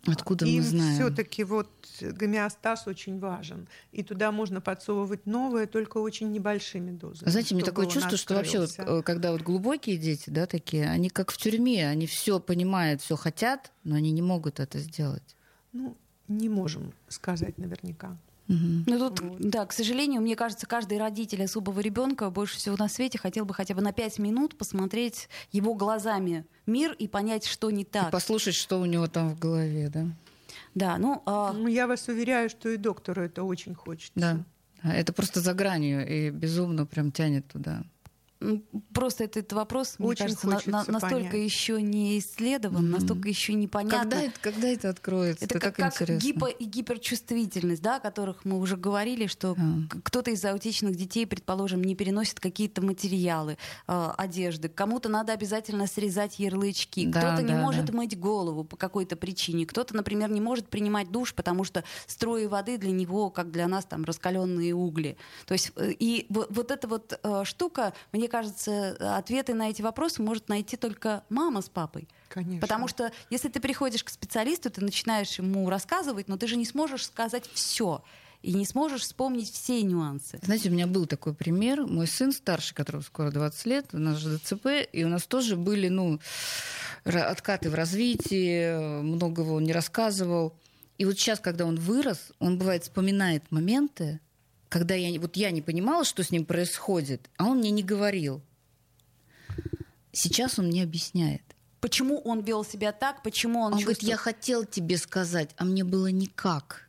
Откуда 0.07 0.45
Им 0.45 0.59
мы 0.59 0.61
знаем? 0.63 0.93
все-таки 0.95 1.43
вот 1.43 1.69
гомеостаз 1.99 2.87
очень 2.87 3.19
важен. 3.19 3.67
И 3.91 4.03
туда 4.03 4.31
можно 4.31 4.61
подсовывать 4.61 5.25
новое, 5.25 5.67
только 5.67 5.97
очень 5.97 6.31
небольшими 6.31 6.91
дозами. 6.91 7.29
Знаете, 7.29 7.55
мне 7.55 7.65
такое 7.65 7.87
чувство, 7.87 8.15
что 8.15 8.35
вообще, 8.35 8.61
вот, 8.61 8.73
э, 8.77 9.01
когда 9.03 9.33
вот 9.33 9.41
глубокие 9.41 9.97
дети, 9.97 10.29
да, 10.29 10.45
такие, 10.45 10.89
они 10.89 11.09
как 11.09 11.31
в 11.31 11.37
тюрьме, 11.37 11.89
они 11.89 12.07
все 12.07 12.39
понимают, 12.39 13.01
все 13.01 13.17
хотят, 13.17 13.73
но 13.83 13.95
они 13.95 14.11
не 14.11 14.21
могут 14.21 14.61
это 14.61 14.79
сделать. 14.79 15.35
Ну, 15.73 15.97
не 16.29 16.47
можем 16.47 16.93
сказать 17.09 17.57
наверняка. 17.57 18.17
Угу. 18.51 18.83
Ну 18.85 18.99
тут, 18.99 19.19
вот. 19.21 19.39
да, 19.39 19.65
к 19.65 19.71
сожалению, 19.71 20.21
мне 20.21 20.35
кажется, 20.35 20.67
каждый 20.67 20.97
родитель 20.97 21.43
особого 21.43 21.79
ребенка 21.79 22.29
больше 22.29 22.57
всего 22.57 22.75
на 22.77 22.89
свете 22.89 23.17
хотел 23.17 23.45
бы 23.45 23.53
хотя 23.53 23.73
бы 23.73 23.81
на 23.81 23.93
пять 23.93 24.19
минут 24.19 24.57
посмотреть 24.57 25.29
его 25.53 25.73
глазами 25.73 26.45
мир 26.65 26.91
и 26.91 27.07
понять, 27.07 27.45
что 27.45 27.71
не 27.71 27.85
так. 27.85 28.09
И 28.09 28.11
послушать, 28.11 28.55
что 28.55 28.81
у 28.81 28.85
него 28.85 29.07
там 29.07 29.29
в 29.29 29.39
голове, 29.39 29.89
да? 29.89 30.05
Да, 30.75 30.97
ну, 30.97 31.21
а... 31.25 31.53
ну 31.53 31.67
я 31.67 31.87
вас 31.87 32.09
уверяю, 32.09 32.49
что 32.49 32.67
и 32.69 32.75
доктору 32.75 33.23
это 33.23 33.43
очень 33.43 33.73
хочется. 33.73 34.11
Да, 34.15 34.43
это 34.83 35.13
просто 35.13 35.39
за 35.39 35.53
гранью 35.53 36.05
и 36.05 36.29
безумно 36.29 36.85
прям 36.85 37.11
тянет 37.13 37.47
туда. 37.47 37.83
Просто 38.93 39.25
этот 39.25 39.53
вопрос, 39.53 39.95
мне 39.99 40.07
Очень 40.09 40.25
кажется, 40.25 40.47
на, 40.47 40.61
на, 40.65 40.85
настолько 40.87 41.31
понять. 41.31 41.45
еще 41.51 41.81
не 41.81 42.17
исследован, 42.17 42.85
mm-hmm. 42.85 42.89
настолько 42.89 43.29
еще 43.29 43.53
непонятно. 43.53 43.99
Когда 43.99 44.21
это, 44.21 44.39
когда 44.41 44.67
это 44.67 44.89
откроется? 44.89 45.45
Это, 45.45 45.57
это 45.57 45.71
как, 45.71 45.95
как 45.95 46.17
гипо 46.17 46.47
и 46.47 46.65
гиперчувствительность, 46.65 47.81
да, 47.81 47.97
о 47.97 47.99
которых 47.99 48.43
мы 48.43 48.57
уже 48.57 48.77
говорили, 48.77 49.27
что 49.27 49.53
mm. 49.53 50.01
кто-то 50.03 50.31
из 50.31 50.43
аутичных 50.43 50.95
детей, 50.95 51.27
предположим, 51.27 51.83
не 51.83 51.93
переносит 51.95 52.39
какие-то 52.39 52.81
материалы, 52.81 53.57
э, 53.87 54.09
одежды, 54.17 54.69
кому-то 54.69 55.07
надо 55.07 55.33
обязательно 55.33 55.85
срезать 55.85 56.39
ярлычки, 56.39 57.05
да, 57.05 57.19
кто-то 57.19 57.47
да, 57.47 57.53
не 57.53 57.53
может 57.53 57.85
да. 57.85 57.93
мыть 57.93 58.17
голову 58.17 58.63
по 58.63 58.75
какой-то 58.75 59.15
причине, 59.15 59.67
кто-то, 59.67 59.95
например, 59.95 60.31
не 60.31 60.41
может 60.41 60.67
принимать 60.67 61.11
душ, 61.11 61.35
потому 61.35 61.63
что 61.63 61.83
струи 62.07 62.47
воды 62.47 62.77
для 62.79 62.91
него, 62.91 63.29
как 63.29 63.51
для 63.51 63.67
нас, 63.67 63.85
там 63.85 64.03
раскаленные 64.03 64.73
угли. 64.73 65.15
То 65.45 65.53
есть 65.53 65.71
э, 65.75 65.91
и 65.99 66.25
вот, 66.29 66.47
вот 66.49 66.71
эта 66.71 66.87
вот 66.87 67.19
э, 67.21 67.43
штука, 67.45 67.93
мне 68.11 68.30
кажется, 68.31 69.17
ответы 69.17 69.53
на 69.53 69.69
эти 69.69 69.81
вопросы 69.81 70.21
может 70.21 70.47
найти 70.47 70.77
только 70.77 71.23
мама 71.29 71.61
с 71.61 71.69
папой. 71.69 72.07
Конечно. 72.29 72.61
Потому 72.61 72.87
что 72.87 73.11
если 73.29 73.49
ты 73.49 73.59
приходишь 73.59 74.03
к 74.03 74.09
специалисту, 74.09 74.71
ты 74.71 74.81
начинаешь 74.81 75.37
ему 75.37 75.69
рассказывать, 75.69 76.29
но 76.29 76.37
ты 76.37 76.47
же 76.47 76.55
не 76.55 76.65
сможешь 76.65 77.05
сказать 77.05 77.49
все 77.53 78.03
и 78.41 78.53
не 78.53 78.65
сможешь 78.65 79.01
вспомнить 79.01 79.51
все 79.51 79.81
нюансы. 79.83 80.39
Знаете, 80.41 80.69
у 80.69 80.71
меня 80.71 80.87
был 80.87 81.05
такой 81.05 81.33
пример. 81.33 81.85
Мой 81.85 82.07
сын 82.07 82.31
старший, 82.31 82.73
которому 82.73 83.03
скоро 83.03 83.31
20 83.31 83.65
лет, 83.65 83.85
у 83.93 83.99
нас 83.99 84.17
же 84.17 84.37
ДЦП, 84.37 84.67
и 84.91 85.03
у 85.03 85.09
нас 85.09 85.25
тоже 85.25 85.57
были 85.57 85.89
ну, 85.89 86.19
откаты 87.03 87.69
в 87.69 87.75
развитии, 87.75 89.01
многого 89.01 89.51
он 89.51 89.63
не 89.63 89.73
рассказывал. 89.73 90.55
И 90.97 91.05
вот 91.05 91.19
сейчас, 91.19 91.39
когда 91.39 91.65
он 91.65 91.75
вырос, 91.75 92.31
он 92.39 92.57
бывает 92.57 92.83
вспоминает 92.83 93.43
моменты, 93.51 94.19
когда 94.71 94.95
я, 94.95 95.19
вот 95.19 95.35
я 95.35 95.51
не 95.51 95.61
понимала, 95.61 96.05
что 96.05 96.23
с 96.23 96.31
ним 96.31 96.45
происходит, 96.45 97.29
а 97.35 97.43
он 97.43 97.57
мне 97.57 97.71
не 97.71 97.83
говорил. 97.83 98.41
Сейчас 100.13 100.59
он 100.59 100.67
мне 100.67 100.81
объясняет. 100.81 101.41
Почему 101.81 102.19
он 102.19 102.39
вел 102.39 102.63
себя 102.63 102.93
так, 102.93 103.21
почему 103.21 103.59
он... 103.59 103.73
Он 103.73 103.79
чувствовал... 103.79 103.95
говорит, 103.95 104.03
я 104.03 104.15
хотел 104.15 104.63
тебе 104.63 104.97
сказать, 104.97 105.49
а 105.57 105.65
мне 105.65 105.83
было 105.83 106.07
никак. 106.07 106.87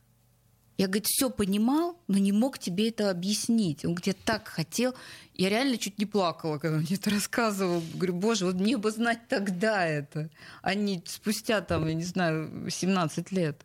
Я, 0.78 0.86
говорит, 0.86 1.06
все 1.06 1.28
понимал, 1.28 1.98
но 2.06 2.18
не 2.18 2.30
мог 2.30 2.60
тебе 2.60 2.88
это 2.88 3.10
объяснить. 3.10 3.84
Он 3.84 3.96
где 3.96 4.12
так 4.12 4.46
хотел. 4.46 4.94
Я 5.34 5.48
реально 5.48 5.76
чуть 5.76 5.98
не 5.98 6.06
плакала, 6.06 6.58
когда 6.58 6.76
он 6.76 6.84
мне 6.84 6.94
это 6.94 7.10
рассказывал. 7.10 7.82
Говорю, 7.94 8.14
боже, 8.14 8.46
вот 8.46 8.54
мне 8.54 8.76
бы 8.76 8.92
знать 8.92 9.26
тогда 9.28 9.84
это, 9.84 10.30
а 10.62 10.74
не 10.74 11.02
спустя, 11.04 11.62
там, 11.62 11.88
я 11.88 11.94
не 11.94 12.04
знаю, 12.04 12.70
17 12.70 13.32
лет. 13.32 13.60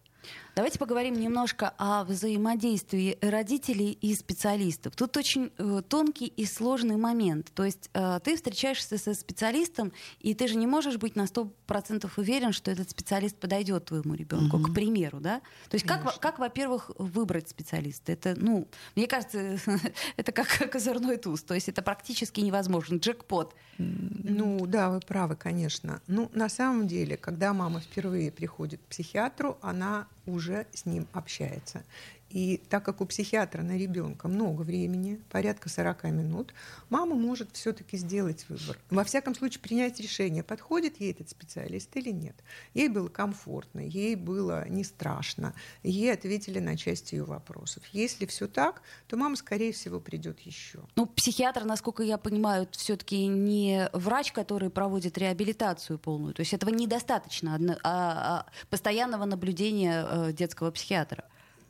Давайте 0.58 0.80
поговорим 0.80 1.14
немножко 1.14 1.76
о 1.78 2.04
взаимодействии 2.04 3.20
родителей 3.22 3.92
и 3.92 4.16
специалистов. 4.16 4.96
Тут 4.96 5.16
очень 5.16 5.52
э, 5.60 5.84
тонкий 5.88 6.26
и 6.26 6.48
сложный 6.48 6.98
момент. 6.98 7.52
То 7.54 7.64
есть 7.64 7.92
э, 7.94 8.20
ты 8.24 8.36
встречаешься 8.36 8.98
со 8.98 9.14
специалистом, 9.14 9.94
и 10.20 10.34
ты 10.34 10.48
же 10.48 10.56
не 10.56 10.66
можешь 10.66 10.98
быть 10.98 11.16
на 11.16 11.26
100% 11.26 12.10
уверен, 12.18 12.54
что 12.54 12.72
этот 12.72 12.90
специалист 12.90 13.38
подойдет 13.38 13.86
твоему 13.86 14.16
ребенку, 14.16 14.58
угу. 14.58 14.72
к 14.72 14.74
примеру, 14.74 15.20
да? 15.20 15.42
То 15.70 15.76
есть 15.76 15.86
как, 15.86 16.20
как, 16.20 16.40
во-первых, 16.40 16.90
выбрать 16.98 17.48
специалиста? 17.50 18.12
Это, 18.12 18.34
ну, 18.36 18.68
мне 18.96 19.06
кажется, 19.06 19.60
это 20.18 20.32
как 20.32 20.48
козырной 20.72 21.18
туз. 21.18 21.44
То 21.44 21.54
есть 21.54 21.70
это 21.70 21.84
практически 21.84 22.40
невозможно. 22.40 22.98
Джекпот. 22.98 23.54
Ну 23.78 24.66
да, 24.66 24.90
вы 24.90 25.02
правы, 25.02 25.36
конечно. 25.36 26.02
Ну, 26.08 26.32
на 26.34 26.50
самом 26.50 26.88
деле, 26.88 27.16
когда 27.16 27.54
мама 27.54 27.80
впервые 27.80 28.32
приходит 28.32 28.82
к 28.82 28.88
психиатру, 28.88 29.60
она 29.62 30.08
уже 30.28 30.68
с 30.74 30.86
ним 30.86 31.08
общается. 31.14 31.84
И 32.30 32.58
так 32.70 32.84
как 32.84 33.02
у 33.02 33.06
психиатра 33.06 33.62
на 33.62 33.78
ребенка 33.78 34.28
много 34.28 34.62
времени, 34.62 35.22
порядка 35.30 35.70
40 35.70 36.04
минут, 36.06 36.54
мама 36.90 37.16
может 37.16 37.50
все-таки 37.54 37.98
сделать 37.98 38.46
выбор. 38.50 38.78
Во 38.90 39.04
всяком 39.04 39.34
случае, 39.34 39.62
принять 39.62 40.00
решение, 40.00 40.44
подходит 40.44 41.00
ей 41.00 41.12
этот 41.12 41.30
специалист 41.30 41.96
или 41.96 42.12
нет. 42.12 42.36
Ей 42.74 42.90
было 42.90 43.08
комфортно, 43.08 43.80
ей 43.80 44.16
было 44.16 44.68
не 44.68 44.84
страшно, 44.84 45.54
ей 45.84 46.12
ответили 46.12 46.60
на 46.60 46.76
часть 46.76 47.14
ее 47.14 47.24
вопросов. 47.24 47.84
Если 47.94 48.26
все 48.26 48.48
так, 48.48 48.82
то 49.08 49.16
мама, 49.16 49.36
скорее 49.36 49.72
всего, 49.72 50.00
придет 50.00 50.40
еще. 50.42 50.80
Ну, 50.96 51.06
психиатр, 51.06 51.64
насколько 51.64 52.04
я 52.04 52.18
понимаю, 52.18 52.68
все-таки 52.72 53.26
не 53.28 53.90
врач, 53.94 54.34
который 54.34 54.70
проводит 54.70 55.18
реабилитацию 55.18 55.98
полную. 55.98 56.34
То 56.34 56.42
есть 56.42 56.54
этого 56.54 56.70
недостаточно 56.72 57.56
а, 57.56 57.78
а, 57.84 58.46
постоянного 58.70 59.26
наблюдения 59.26 60.06
э, 60.10 60.34
детского 60.34 60.72
психиатра 60.72 61.26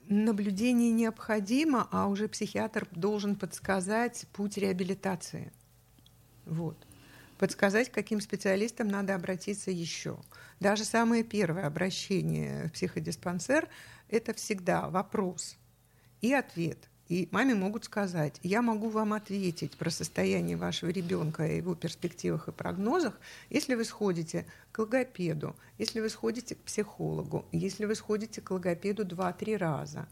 наблюдение 0.10 0.92
необходимо, 0.92 1.88
а 1.92 2.08
уже 2.08 2.28
психиатр 2.28 2.88
должен 2.92 3.36
подсказать 3.36 4.26
путь 4.34 4.58
реабилитации. 4.58 5.52
Вот. 6.46 6.78
Подсказать, 7.38 7.90
к 7.90 7.94
каким 7.94 8.20
специалистам 8.20 8.88
надо 8.88 9.14
обратиться 9.14 9.70
еще. 9.70 10.18
Даже 10.60 10.86
самое 10.86 11.24
первое 11.24 11.68
обращение 11.68 12.68
в 12.68 12.72
психодиспансер– 12.74 13.70
это 14.10 14.34
всегда 14.34 14.90
вопрос 14.90 15.56
и 16.22 16.34
ответ– 16.34 16.90
и 17.10 17.28
маме 17.32 17.56
могут 17.56 17.86
сказать, 17.86 18.40
я 18.44 18.62
могу 18.62 18.90
вам 18.90 19.14
ответить 19.14 19.78
про 19.78 19.90
состояние 19.90 20.58
вашего 20.58 20.90
ребенка 20.90 21.46
и 21.46 21.58
его 21.58 21.76
перспективах 21.76 22.48
и 22.48 22.52
прогнозах, 22.52 23.20
если 23.50 23.76
вы 23.76 23.86
сходите 23.86 24.46
к 24.72 24.80
логопеду, 24.80 25.56
если 25.78 26.00
вы 26.02 26.10
сходите 26.10 26.56
к 26.56 26.60
психологу, 26.60 27.46
если 27.52 27.86
вы 27.86 27.96
сходите 27.96 28.42
к 28.42 28.52
логопеду 28.52 29.06
2-3 29.06 29.58
раза. 29.58 30.08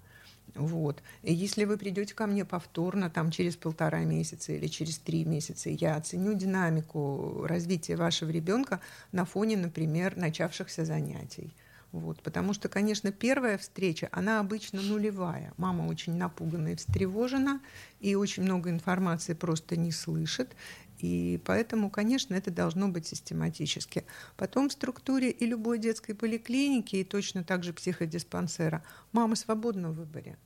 Вот. 0.54 1.02
И 1.24 1.34
если 1.34 1.66
вы 1.66 1.78
придете 1.78 2.14
ко 2.14 2.28
мне 2.28 2.46
повторно, 2.46 3.10
там, 3.10 3.30
через 3.30 3.58
полтора 3.58 4.06
месяца 4.06 4.54
или 4.54 4.68
через 4.68 4.98
три 4.98 5.26
месяца, 5.26 5.70
я 5.70 5.96
оценю 5.96 6.34
динамику 6.34 7.46
развития 7.46 7.98
вашего 7.98 8.30
ребенка 8.30 8.80
на 9.12 9.26
фоне, 9.26 9.58
например, 9.58 10.16
начавшихся 10.16 10.86
занятий. 10.86 11.54
Вот, 11.96 12.22
потому 12.22 12.54
что, 12.54 12.68
конечно, 12.68 13.14
первая 13.14 13.58
встреча, 13.58 14.10
она 14.12 14.42
обычно 14.42 14.82
нулевая. 14.82 15.54
Мама 15.56 15.88
очень 15.88 16.18
напугана 16.18 16.74
и 16.74 16.76
встревожена, 16.76 17.62
и 18.02 18.16
очень 18.16 18.44
много 18.44 18.70
информации 18.70 19.34
просто 19.34 19.78
не 19.78 19.94
слышит. 19.94 20.58
И 21.00 21.40
поэтому, 21.46 21.90
конечно, 21.90 22.36
это 22.36 22.52
должно 22.52 22.90
быть 22.90 23.08
систематически. 23.08 24.04
Потом 24.36 24.68
в 24.68 24.74
структуре 24.74 25.32
и 25.32 25.46
любой 25.46 25.80
детской 25.80 26.14
поликлиники, 26.14 26.98
и 26.98 27.06
точно 27.06 27.46
так 27.46 27.64
же 27.64 27.72
психодиспансера, 27.72 28.84
мама 29.14 29.38
свободна 29.38 29.92
в 29.92 29.96
выборе. 29.96 30.38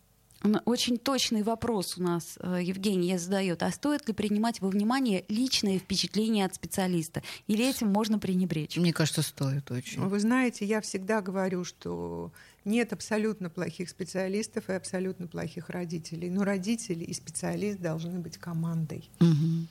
Очень 0.66 0.98
точный 0.98 1.44
вопрос 1.44 1.98
у 1.98 2.04
нас 2.04 2.38
э, 2.40 2.60
Евгения 2.64 3.20
задает. 3.20 3.62
А 3.62 3.72
стоит 3.72 4.08
ли 4.08 4.14
принимать 4.14 4.62
во 4.62 4.70
внимание 4.70 5.26
личные 5.28 5.80
впечатления 5.80 6.46
от 6.46 6.56
специалиста? 6.56 7.22
Или 7.48 7.70
этим 7.70 7.88
можно 7.88 8.20
пренебречь? 8.20 8.78
Мне 8.78 8.94
кажется, 8.94 9.22
стоит 9.22 9.70
очень. 9.70 10.02
Вы 10.02 10.20
знаете, 10.20 10.66
я 10.66 10.80
всегда 10.80 11.22
говорю, 11.22 11.66
что 11.66 12.32
нет 12.64 12.94
абсолютно 12.94 13.50
плохих 13.50 13.90
специалистов 13.90 14.70
и 14.70 14.74
абсолютно 14.74 15.28
плохих 15.28 15.70
родителей. 15.70 16.30
Но 16.30 16.46
родители 16.46 17.04
и 17.04 17.14
специалист 17.14 17.80
должны 17.80 18.20
быть 18.20 18.38
командой. 18.38 19.10
Угу 19.20 19.68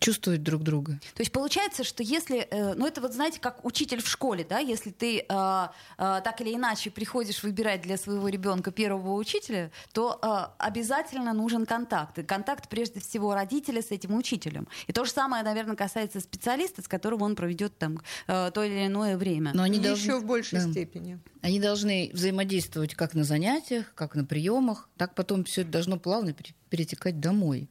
чувствовать 0.00 0.42
друг 0.42 0.62
друга. 0.62 0.98
То 1.14 1.20
есть 1.20 1.30
получается, 1.30 1.84
что 1.84 2.02
если, 2.02 2.48
э, 2.50 2.74
ну 2.74 2.86
это 2.86 3.00
вот 3.00 3.12
знаете, 3.12 3.38
как 3.38 3.64
учитель 3.64 4.02
в 4.02 4.08
школе, 4.08 4.46
да, 4.48 4.58
если 4.58 4.90
ты 4.90 5.18
э, 5.18 5.22
э, 5.28 5.66
так 5.98 6.40
или 6.40 6.54
иначе 6.54 6.90
приходишь 6.90 7.42
выбирать 7.42 7.82
для 7.82 7.96
своего 7.96 8.28
ребенка 8.28 8.70
первого 8.70 9.14
учителя, 9.14 9.70
то 9.92 10.18
э, 10.20 10.54
обязательно 10.58 11.32
нужен 11.34 11.66
контакт. 11.66 12.18
И 12.18 12.22
контакт 12.22 12.68
прежде 12.68 13.00
всего 13.00 13.34
родителя 13.34 13.82
с 13.82 13.90
этим 13.90 14.16
учителем. 14.16 14.66
И 14.86 14.92
то 14.92 15.04
же 15.04 15.10
самое, 15.10 15.44
наверное, 15.44 15.76
касается 15.76 16.20
специалиста, 16.20 16.82
с 16.82 16.88
которым 16.88 17.22
он 17.22 17.36
проведет 17.36 17.76
там 17.76 18.00
э, 18.26 18.50
то 18.52 18.64
или 18.64 18.86
иное 18.86 19.18
время. 19.18 19.52
Но 19.54 19.62
они 19.62 19.78
Еще 19.78 19.88
должны... 19.88 20.16
в 20.16 20.24
большей 20.24 20.60
да. 20.60 20.70
степени. 20.70 21.18
Они 21.42 21.60
должны 21.60 22.10
взаимодействовать 22.14 22.94
как 22.94 23.14
на 23.14 23.24
занятиях, 23.24 23.92
как 23.94 24.14
на 24.14 24.24
приемах, 24.24 24.88
так 24.96 25.14
потом 25.14 25.44
все 25.44 25.62
это 25.62 25.70
должно 25.70 25.98
плавно 25.98 26.34
перетекать 26.70 27.20
домой. 27.20 27.68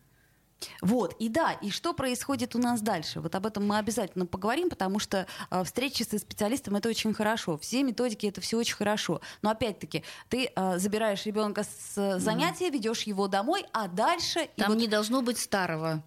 Вот, 0.82 1.16
и 1.20 1.30
да, 1.30 1.54
и 1.54 1.70
что 1.70 1.94
происходит 1.94 2.56
у 2.56 2.60
нас 2.60 2.82
дальше? 2.82 3.22
Вот 3.22 3.36
об 3.36 3.46
этом 3.46 3.68
мы 3.68 3.78
обязательно 3.78 4.26
поговорим, 4.26 4.70
потому 4.70 5.00
что 5.00 5.26
э, 5.52 5.64
встречи 5.64 6.04
со 6.04 6.18
специалистом 6.18 6.76
это 6.76 6.90
очень 6.90 7.14
хорошо. 7.14 7.58
Все 7.58 7.84
методики 7.84 8.26
это 8.26 8.42
все 8.42 8.58
очень 8.58 8.76
хорошо. 8.76 9.22
Но 9.42 9.52
опять-таки, 9.52 10.04
ты 10.28 10.52
э, 10.54 10.80
забираешь 10.80 11.26
ребенка 11.26 11.64
с 11.64 12.20
занятия, 12.20 12.70
ведешь 12.70 13.04
его 13.04 13.28
домой, 13.28 13.66
а 13.72 13.88
дальше. 13.88 14.50
Там 14.56 14.70
вот... 14.70 14.78
не 14.78 14.88
должно 14.88 15.22
быть 15.22 15.40
старого. 15.40 16.04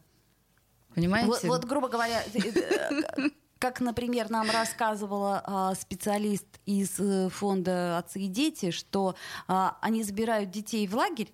Понимаете? 0.94 1.28
Вот, 1.28 1.44
вот 1.44 1.64
грубо 1.64 1.88
говоря, 1.88 2.22
э, 2.34 2.38
э, 2.38 3.30
как, 3.58 3.80
например, 3.80 4.28
нам 4.28 4.50
рассказывала 4.50 5.70
э, 5.72 5.80
специалист 5.80 6.46
из 6.66 6.98
э, 6.98 7.28
фонда 7.30 7.98
«Отцы 7.98 8.20
и 8.20 8.26
дети», 8.26 8.70
что 8.70 9.14
э, 9.48 9.68
они 9.80 10.02
забирают 10.02 10.50
детей 10.50 10.86
в 10.86 10.96
лагерь, 10.96 11.32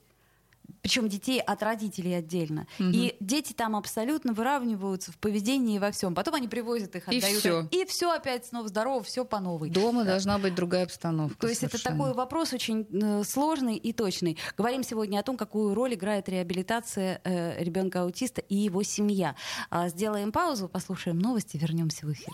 причем 0.89 1.07
детей 1.11 1.39
от 1.39 1.63
родителей 1.63 2.15
отдельно. 2.15 2.67
Угу. 2.79 2.89
И 2.89 3.15
дети 3.21 3.53
там 3.53 3.77
абсолютно 3.77 4.33
выравниваются 4.33 5.13
в 5.13 5.19
поведении 5.19 5.77
и 5.77 5.79
во 5.79 5.91
всем. 5.91 6.15
Потом 6.15 6.37
они 6.37 6.49
привозят 6.49 6.97
их, 6.97 7.07
отдают. 7.09 7.25
И 7.25 7.39
все. 7.39 7.69
И 7.71 7.85
все 7.85 8.11
опять 8.11 8.47
снова 8.47 8.69
здорово, 8.69 9.03
все 9.03 9.27
по 9.27 9.39
новой. 9.39 9.69
Дома 9.69 10.05
да. 10.05 10.13
должна 10.13 10.39
быть 10.39 10.55
другая 10.55 10.85
обстановка. 10.85 11.37
То 11.41 11.47
есть 11.47 11.61
совершенно. 11.61 11.93
это 11.93 11.99
такой 11.99 12.15
вопрос 12.15 12.55
очень 12.55 12.87
э, 12.91 13.23
сложный 13.23 13.77
и 13.77 13.93
точный. 13.93 14.39
Говорим 14.57 14.83
сегодня 14.83 15.19
о 15.19 15.23
том, 15.23 15.37
какую 15.37 15.75
роль 15.75 15.93
играет 15.93 16.27
реабилитация 16.31 17.21
э, 17.23 17.63
ребенка 17.63 18.01
аутиста 18.05 18.41
и 18.41 18.55
его 18.55 18.83
семья. 18.83 19.37
А, 19.69 19.91
сделаем 19.91 20.33
паузу, 20.33 20.71
послушаем 20.71 21.19
новости, 21.19 21.59
вернемся 21.59 22.07
в 22.07 22.13
эфир. 22.15 22.33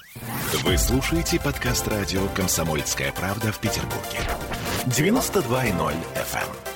Вы 0.63 0.79
слушаете 0.79 1.41
подкаст 1.41 1.89
радио 1.89 2.25
«Комсомольская 2.37 3.11
правда» 3.11 3.51
в 3.51 3.59
Петербурге. 3.59 4.21
92.0 4.87 5.97
FM. 6.15 6.74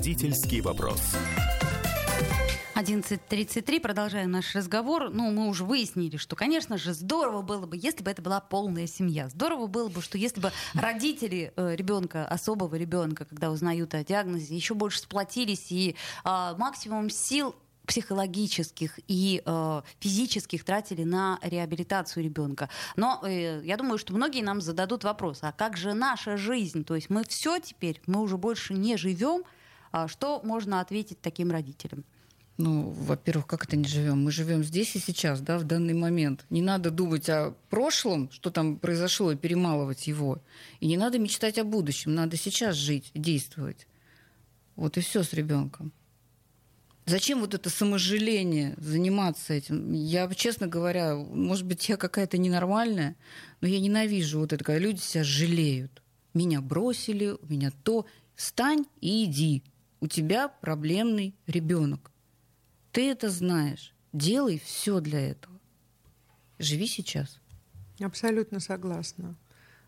Родительский 0.00 0.62
вопрос. 0.62 0.98
11.33, 2.74 3.80
продолжаем 3.80 4.30
наш 4.30 4.54
разговор. 4.54 5.10
Ну, 5.10 5.30
мы 5.30 5.46
уже 5.46 5.66
выяснили, 5.66 6.16
что, 6.16 6.36
конечно 6.36 6.78
же, 6.78 6.94
здорово 6.94 7.42
было 7.42 7.66
бы, 7.66 7.76
если 7.76 8.02
бы 8.02 8.10
это 8.10 8.22
была 8.22 8.40
полная 8.40 8.86
семья. 8.86 9.28
Здорово 9.28 9.66
было 9.66 9.90
бы, 9.90 10.00
что 10.00 10.16
если 10.16 10.40
бы 10.40 10.52
родители 10.72 11.52
э, 11.54 11.76
ребенка, 11.76 12.26
особого 12.26 12.76
ребенка, 12.76 13.26
когда 13.26 13.50
узнают 13.50 13.92
о 13.92 14.02
диагнозе, 14.02 14.56
еще 14.56 14.72
больше 14.72 15.00
сплотились 15.00 15.70
и 15.70 15.90
э, 16.24 16.54
максимум 16.56 17.10
сил 17.10 17.54
психологических 17.84 19.00
и 19.06 19.42
э, 19.44 19.82
физических 19.98 20.64
тратили 20.64 21.04
на 21.04 21.38
реабилитацию 21.42 22.24
ребенка. 22.24 22.70
Но 22.96 23.20
э, 23.22 23.60
я 23.64 23.76
думаю, 23.76 23.98
что 23.98 24.14
многие 24.14 24.40
нам 24.40 24.62
зададут 24.62 25.04
вопрос, 25.04 25.40
а 25.42 25.52
как 25.52 25.76
же 25.76 25.92
наша 25.92 26.38
жизнь? 26.38 26.84
То 26.84 26.94
есть 26.94 27.10
мы 27.10 27.22
все 27.24 27.58
теперь, 27.58 28.00
мы 28.06 28.22
уже 28.22 28.38
больше 28.38 28.72
не 28.72 28.96
живем, 28.96 29.44
что 30.08 30.40
можно 30.42 30.80
ответить 30.80 31.20
таким 31.20 31.50
родителям? 31.50 32.04
Ну, 32.60 32.90
во-первых, 32.90 33.46
как 33.46 33.64
это 33.64 33.76
не 33.76 33.88
живем? 33.88 34.22
Мы 34.22 34.30
живем 34.30 34.62
здесь 34.62 34.94
и 34.94 34.98
сейчас, 34.98 35.40
да, 35.40 35.58
в 35.58 35.64
данный 35.64 35.94
момент. 35.94 36.44
Не 36.50 36.60
надо 36.60 36.90
думать 36.90 37.28
о 37.30 37.54
прошлом, 37.70 38.30
что 38.30 38.50
там 38.50 38.76
произошло, 38.76 39.32
и 39.32 39.36
перемалывать 39.36 40.06
его. 40.06 40.42
И 40.78 40.86
не 40.86 40.98
надо 40.98 41.18
мечтать 41.18 41.58
о 41.58 41.64
будущем. 41.64 42.14
Надо 42.14 42.36
сейчас 42.36 42.76
жить, 42.76 43.10
действовать. 43.14 43.86
Вот 44.76 44.98
и 44.98 45.00
все 45.00 45.22
с 45.22 45.32
ребенком. 45.32 45.90
Зачем 47.06 47.40
вот 47.40 47.54
это 47.54 47.70
саможаление, 47.70 48.74
заниматься 48.76 49.54
этим? 49.54 49.92
Я, 49.92 50.28
честно 50.34 50.66
говоря, 50.66 51.16
может 51.16 51.64
быть, 51.64 51.88
я 51.88 51.96
какая-то 51.96 52.36
ненормальная, 52.36 53.16
но 53.62 53.68
я 53.68 53.80
ненавижу 53.80 54.38
вот 54.38 54.52
это, 54.52 54.62
когда 54.62 54.78
люди 54.78 55.00
себя 55.00 55.24
жалеют. 55.24 56.02
Меня 56.34 56.60
бросили, 56.60 57.30
у 57.30 57.46
меня 57.46 57.72
то. 57.82 58.06
Встань 58.36 58.84
и 59.00 59.24
иди. 59.24 59.62
У 60.00 60.06
тебя 60.06 60.48
проблемный 60.48 61.34
ребенок. 61.46 62.10
Ты 62.92 63.10
это 63.10 63.28
знаешь. 63.28 63.94
Делай 64.12 64.58
все 64.64 65.00
для 65.00 65.20
этого. 65.20 65.58
Живи 66.58 66.86
сейчас. 66.86 67.38
Абсолютно 68.00 68.60
согласна. 68.60 69.36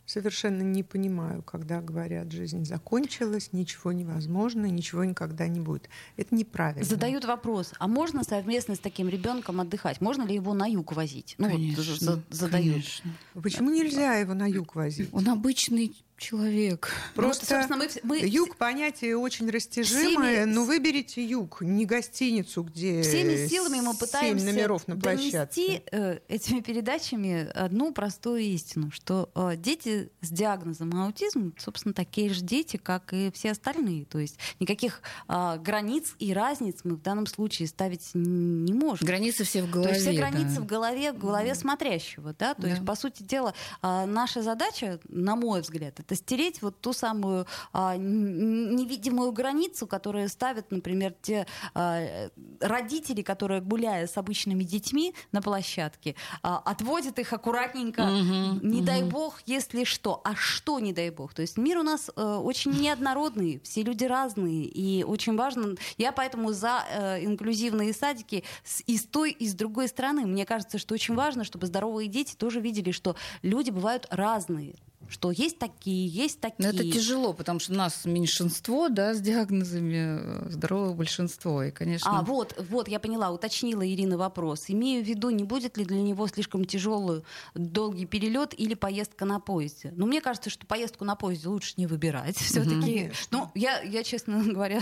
Совершенно 0.05 0.63
не 0.63 0.83
понимаю, 0.83 1.43
когда 1.43 1.81
говорят, 1.81 2.31
жизнь 2.33 2.65
закончилась, 2.65 3.53
ничего 3.53 3.93
невозможно, 3.93 4.67
ничего 4.67 5.05
никогда 5.05 5.47
не 5.47 5.61
будет. 5.61 5.89
Это 6.17 6.35
неправильно. 6.35 6.85
Задают 6.85 7.25
вопрос, 7.25 7.73
а 7.79 7.87
можно 7.87 8.25
совместно 8.25 8.75
с 8.75 8.81
таким 8.81 9.09
ребенком 9.09 9.61
отдыхать? 9.61 10.01
Можно 10.01 10.25
ли 10.25 10.35
его 10.35 10.55
на 10.55 10.67
юг 10.67 10.93
возить? 10.93 11.37
Ну, 11.39 11.49
конечно, 11.49 11.83
вот, 11.83 11.99
за- 12.01 12.23
задают. 12.31 12.73
конечно. 12.75 13.13
Почему 13.35 13.71
нельзя 13.71 14.15
его 14.17 14.35
на 14.35 14.47
юг 14.47 14.75
возить? 14.75 15.09
Он 15.13 15.29
обычный 15.29 15.95
человек. 16.23 16.91
Ну, 17.17 17.23
Просто 17.23 17.47
собственно, 17.47 17.77
мы, 17.77 17.89
мы 18.05 18.19
юг 18.27 18.57
понятие 18.57 19.17
очень 19.19 19.51
растяжимое, 19.51 20.43
Всеми- 20.43 20.45
но 20.45 20.65
выберите 20.65 21.25
юг, 21.25 21.61
не 21.61 21.85
гостиницу, 21.85 22.63
где 22.63 23.03
всеми 23.03 23.47
силами 23.47 23.81
мы 23.81 23.95
пытаемся 23.95 24.47
номеров 24.47 24.87
на 24.89 24.95
донести 24.95 25.83
э, 25.91 26.19
этими 26.29 26.61
передачами 26.61 27.49
одну 27.55 27.93
простую 27.93 28.41
истину, 28.41 28.91
что 28.93 29.31
э, 29.35 29.57
дети 29.57 30.11
с 30.21 30.31
диагнозом 30.31 30.95
аутизм, 31.03 31.55
собственно, 31.59 31.93
такие 31.93 32.31
же 32.33 32.43
дети, 32.43 32.77
как 32.77 33.13
и 33.13 33.31
все 33.33 33.51
остальные. 33.51 34.05
То 34.07 34.19
есть 34.19 34.39
никаких 34.61 35.03
а, 35.27 35.57
границ 35.57 36.15
и 36.19 36.33
разниц 36.33 36.81
мы 36.85 36.95
в 36.95 37.03
данном 37.03 37.27
случае 37.27 37.67
ставить 37.69 38.11
не 38.15 38.73
можем. 38.73 39.07
Границы 39.07 39.45
все 39.45 39.63
в 39.63 39.67
То 39.67 39.73
голове. 39.73 39.95
есть 39.95 40.07
все 40.07 40.17
границы 40.17 40.57
да. 40.57 40.61
в 40.61 40.67
голове, 40.67 41.13
в 41.13 41.19
голове 41.19 41.55
смотрящего, 41.55 42.35
да. 42.39 42.55
То 42.55 42.67
есть, 42.69 42.81
Да. 42.81 42.87
по 42.87 42.95
сути 42.95 43.23
дела, 43.23 43.55
а, 43.81 44.07
наша 44.07 44.43
задача, 44.43 45.01
на 45.09 45.35
мой 45.35 45.61
взгляд, 45.63 45.99
это 45.99 46.12
стереть 46.15 46.63
вот 46.63 46.81
ту 46.81 46.93
самую 46.93 47.47
а, 47.73 47.97
невидимую 47.97 49.33
границу, 49.33 49.87
которую 49.87 50.29
ставят, 50.29 50.71
например, 50.71 51.15
те 51.21 51.47
а, 51.75 52.29
родители, 52.61 53.23
которые, 53.23 53.61
гуляя 53.61 54.07
с 54.07 54.17
обычными 54.17 54.65
детьми 54.65 55.15
на 55.33 55.43
площадке, 55.43 56.15
а, 56.43 56.59
отводят 56.59 57.19
их 57.19 57.33
аккуратненько. 57.33 58.05
Мгм, 58.05 58.61
Не 58.63 58.83
дай 58.83 59.03
мгм. 59.03 59.11
бог, 59.11 59.41
если 59.47 59.85
что. 59.85 60.21
А 60.25 60.35
что 60.35 60.79
не 60.79 60.93
дай 60.93 61.11
бог? 61.11 61.35
То 61.35 61.43
есть 61.43 61.57
мир 61.59 61.79
у 61.79 61.83
нас 61.83 62.11
э, 62.15 62.23
очень 62.23 62.73
неоднородный, 62.73 63.61
все 63.65 63.83
люди 63.83 64.05
разные, 64.05 64.65
и 64.65 65.05
очень 65.05 65.37
важно. 65.37 65.77
Я 65.99 66.13
поэтому 66.13 66.53
за 66.53 66.85
э, 66.91 67.25
инклюзивные 67.25 67.93
садики 67.93 68.45
с, 68.65 68.83
и 68.87 68.97
с 68.97 69.05
той, 69.05 69.31
и 69.31 69.47
с 69.49 69.55
другой 69.55 69.89
стороны. 69.89 70.27
Мне 70.27 70.47
кажется, 70.47 70.79
что 70.79 70.95
очень 70.95 71.15
важно, 71.15 71.45
чтобы 71.45 71.67
здоровые 71.67 72.09
дети 72.09 72.35
тоже 72.35 72.61
видели, 72.61 72.91
что 72.93 73.17
люди 73.43 73.71
бывают 73.71 74.07
разные, 74.11 74.75
что 75.13 75.31
есть 75.31 75.59
такие, 75.59 76.07
есть 76.09 76.41
такие. 76.41 76.57
Но 76.59 76.69
это 76.69 76.91
тяжело, 76.91 77.33
потому 77.33 77.61
что 77.61 77.73
нас 77.75 78.05
меньшинство, 78.05 78.89
да, 78.89 79.15
с 79.15 79.21
диагнозами, 79.21 80.47
э, 80.47 80.51
здоровое 80.51 80.95
большинство. 80.95 81.63
И, 81.63 81.71
конечно, 81.71 82.19
А, 82.19 82.23
вот, 82.23 82.55
вот, 82.71 82.89
я 82.89 82.99
поняла, 82.99 83.31
уточнила 83.31 83.87
Ирина 83.87 84.17
вопрос. 84.17 84.65
Имею 84.69 85.05
в 85.05 85.07
виду, 85.07 85.31
не 85.31 85.45
будет 85.45 85.77
ли 85.77 85.85
для 85.85 86.01
него 86.01 86.27
слишком 86.29 86.65
тяжелый 86.65 87.23
долгий 87.55 88.07
перелет 88.07 88.59
или 88.59 88.75
поездка 88.75 89.25
на 89.25 89.39
поезде? 89.39 89.93
Ну, 89.95 90.07
мне 90.07 90.21
кажется, 90.21 90.51
что 90.51 90.67
поездку 90.67 91.05
на 91.05 91.15
поезде 91.15 91.49
лучше 91.49 91.75
не 91.77 91.87
выбирать. 91.87 92.37
Все-таки. 92.39 93.13
Ну, 93.31 93.51
я, 93.55 93.81
я, 93.83 94.03
честно 94.03 94.43
говоря, 94.53 94.81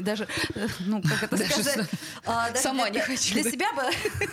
даже, 0.00 0.28
э, 0.54 0.68
ну, 0.80 1.02
как 1.02 1.24
это 1.24 1.36
сказать, 1.36 1.88
а, 2.24 2.54
сама 2.54 2.88
не 2.88 3.00
хочу, 3.00 3.34
Для 3.34 3.50
себя 3.50 3.72
бы, 3.72 3.82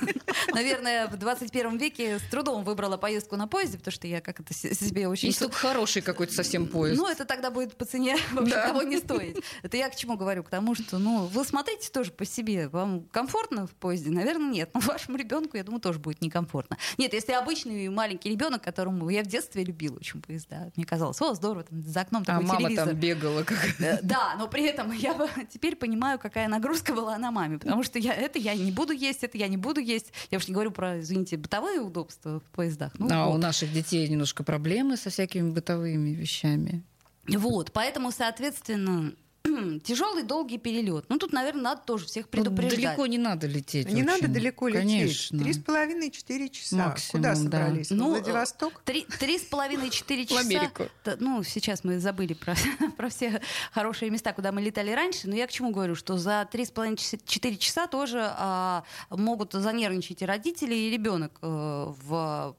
наверное, 0.54 1.08
в 1.08 1.18
21 1.18 1.78
веке 1.78 2.20
с 2.20 2.30
трудом 2.30 2.64
выбрала 2.64 2.98
поездку 2.98 3.36
на 3.36 3.48
поезде, 3.48 3.78
потому 3.78 3.94
что 3.94 4.08
я 4.08 4.22
как 4.22 4.40
это 4.40 4.54
себе 4.54 5.08
очень 5.08 5.32
только 5.40 5.56
хороший 5.56 6.02
какой-то 6.02 6.34
совсем 6.34 6.68
поезд. 6.68 7.00
ну, 7.00 7.08
это 7.08 7.26
тогда 7.26 7.52
будет 7.52 7.76
по 7.76 7.86
цене 7.86 8.18
вообще 8.32 8.54
Да. 8.54 8.68
того 8.68 8.84
не 8.84 8.98
стоить. 8.98 9.38
Это 9.64 9.78
я 9.78 9.90
к 9.90 9.96
чему 9.96 10.18
говорю? 10.18 10.44
К 10.44 10.50
тому, 10.50 10.76
что, 10.76 10.98
ну, 10.98 11.26
вы 11.26 11.44
смотрите 11.46 11.90
тоже 11.90 12.12
по 12.12 12.26
себе. 12.26 12.68
Вам 12.68 13.04
комфортно 13.12 13.68
в 13.68 13.72
поезде? 13.72 14.12
Наверное, 14.12 14.52
нет. 14.52 14.70
Но 14.74 14.80
вашему 14.82 15.18
ребенку, 15.18 15.58
я 15.58 15.64
думаю, 15.64 15.82
тоже 15.82 16.00
будет 16.00 16.22
некомфортно. 16.22 16.78
Нет, 16.98 17.14
если 17.14 17.34
обычный 17.34 17.90
маленький 17.90 18.30
ребенок, 18.30 18.64
которому 18.64 19.10
я 19.10 19.24
в 19.24 19.28
детстве 19.28 19.64
любила 19.64 19.98
очень 19.98 20.22
поезда, 20.22 20.72
мне 20.76 20.86
казалось, 20.86 21.22
о, 21.22 21.34
здорово, 21.34 21.64
там 21.64 21.84
за 21.84 22.02
окном 22.02 22.24
а 22.24 22.26
такой 22.26 22.46
мама 22.46 22.60
телевизор. 22.60 22.88
там 22.88 22.98
бегала. 22.98 23.44
Как... 23.44 23.58
Э, 23.80 24.00
Да, 24.02 24.36
но 24.38 24.48
при 24.48 24.66
этом 24.66 24.92
я 24.92 25.16
теперь 25.54 25.76
понимаю, 25.76 26.20
какая 26.20 26.48
нагрузка 26.48 26.94
была 26.94 27.18
на 27.18 27.32
маме, 27.32 27.60
потому 27.60 27.84
что 27.84 28.00
я 28.00 28.14
это 28.14 28.40
я 28.40 28.56
не 28.56 28.72
буду 28.72 28.94
есть, 28.94 29.24
это 29.24 29.38
я 29.38 29.48
не 29.48 29.58
буду 29.58 29.80
есть. 29.80 30.12
Я 30.32 30.38
уж 30.38 30.48
не 30.48 30.54
говорю 30.54 30.72
про, 30.72 31.00
извините, 31.00 31.38
бытовые 31.38 31.80
удобства 31.80 32.40
в 32.40 32.44
поездах. 32.56 32.92
Ну, 32.98 33.08
а 33.12 33.28
вот. 33.28 33.36
у 33.36 33.38
наших 33.38 33.72
детей 33.72 34.08
немножко 34.08 34.44
проблемы 34.44 34.98
со 34.98 35.10
всякими 35.10 35.29
бытовыми 35.38 36.10
вещами. 36.10 36.84
Вот, 37.28 37.72
поэтому, 37.72 38.12
соответственно, 38.12 39.14
тяжелый 39.84 40.24
долгий 40.24 40.58
перелет. 40.58 41.06
Ну, 41.10 41.18
тут, 41.18 41.32
наверное, 41.32 41.62
надо 41.62 41.82
тоже 41.86 42.06
всех 42.08 42.26
Ну, 42.26 42.32
предупреждать. 42.32 42.76
далеко 42.82 43.06
не 43.06 43.18
надо 43.18 43.46
лететь. 43.48 43.92
Не 43.92 44.02
надо 44.04 44.24
очень. 44.24 44.34
далеко 44.34 44.66
Конечно. 44.72 45.36
лететь. 45.38 45.44
Три 45.46 45.54
с 45.54 45.64
половиной-четыре 45.64 46.50
часа. 46.50 46.76
Максимум, 46.76 47.12
Куда 47.24 47.36
да. 47.36 47.36
собрались? 47.36 47.90
Ну, 47.92 47.96
Ну, 47.98 48.10
Владивосток? 48.10 48.82
Три, 48.84 49.06
три 49.20 49.38
с 49.38 49.44
половиной-четыре 49.44 50.24
В 50.26 50.30
часа. 50.30 50.42
Америку. 50.42 50.88
Да, 51.06 51.18
ну, 51.20 51.44
сейчас 51.44 51.84
мы 51.84 52.00
забыли 52.00 52.34
про, 52.34 52.56
про 52.98 53.10
все 53.10 53.40
хорошие 53.72 54.10
места, 54.12 54.34
куда 54.34 54.52
мы 54.52 54.62
летали 54.62 54.92
раньше. 54.92 55.28
Но 55.30 55.36
я 55.36 55.46
к 55.48 55.52
чему 55.52 55.70
говорю, 55.72 55.94
что 55.96 56.18
за 56.18 56.48
три 56.52 56.66
с 56.66 56.72
половиной-четыре 56.72 57.58
часа 57.58 57.88
тоже 57.88 58.22
а, 58.24 58.84
могут 59.10 59.54
занервничать 59.54 60.22
и 60.22 60.26
родители, 60.26 60.74
и 60.76 60.90
ребенок 60.90 61.38
э, 61.44 61.48
в 62.02 62.58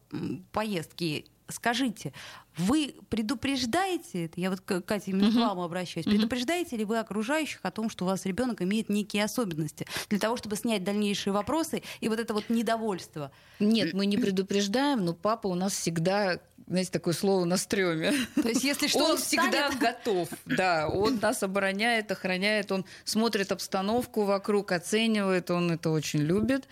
поездке. 0.53 1.25
Скажите, 1.51 2.13
вы 2.57 2.95
предупреждаете 3.09 4.25
это? 4.25 4.41
Я 4.41 4.51
вот 4.51 4.61
к 4.61 4.81
Кате 4.81 5.13
именно 5.13 5.31
к 5.31 5.35
вам 5.35 5.61
обращаюсь. 5.61 6.07
Предупреждаете 6.07 6.77
ли 6.77 6.85
вы 6.85 6.99
окружающих 6.99 7.61
о 7.63 7.71
том, 7.71 7.91
что 7.91 8.05
у 8.05 8.09
вас 8.09 8.27
ребенок 8.27 8.63
имеет 8.63 8.89
некие 8.89 9.25
особенности 9.25 9.87
для 10.09 10.19
того, 10.19 10.37
чтобы 10.37 10.57
снять 10.57 10.85
дальнейшие 10.85 11.33
вопросы 11.33 11.83
и 12.01 12.09
вот 12.09 12.19
это 12.19 12.35
вот 12.35 12.49
недовольство? 12.49 13.31
Нет, 13.59 13.95
мы 13.95 14.07
не 14.07 14.17
предупреждаем, 14.17 15.05
но 15.05 15.15
папа 15.15 15.47
у 15.47 15.55
нас 15.55 15.73
всегда, 15.73 16.41
знаете, 16.71 16.93
такое 16.93 17.15
слово 17.15 17.45
на 17.45 17.57
стреме. 17.57 18.13
То 18.37 18.49
есть, 18.49 18.63
если 18.63 18.87
что, 18.87 19.01
он 19.01 19.11
он 19.11 19.17
всегда 19.19 19.71
готов. 19.81 20.29
Да, 20.47 20.89
он 20.89 21.19
нас 21.21 21.43
обороняет, 21.43 22.13
охраняет, 22.13 22.71
он 22.71 22.85
смотрит 23.05 23.51
обстановку 23.51 24.23
вокруг, 24.23 24.71
оценивает, 24.71 25.51
он 25.51 25.73
это 25.73 25.91
очень 25.91 26.21
любит 26.21 26.69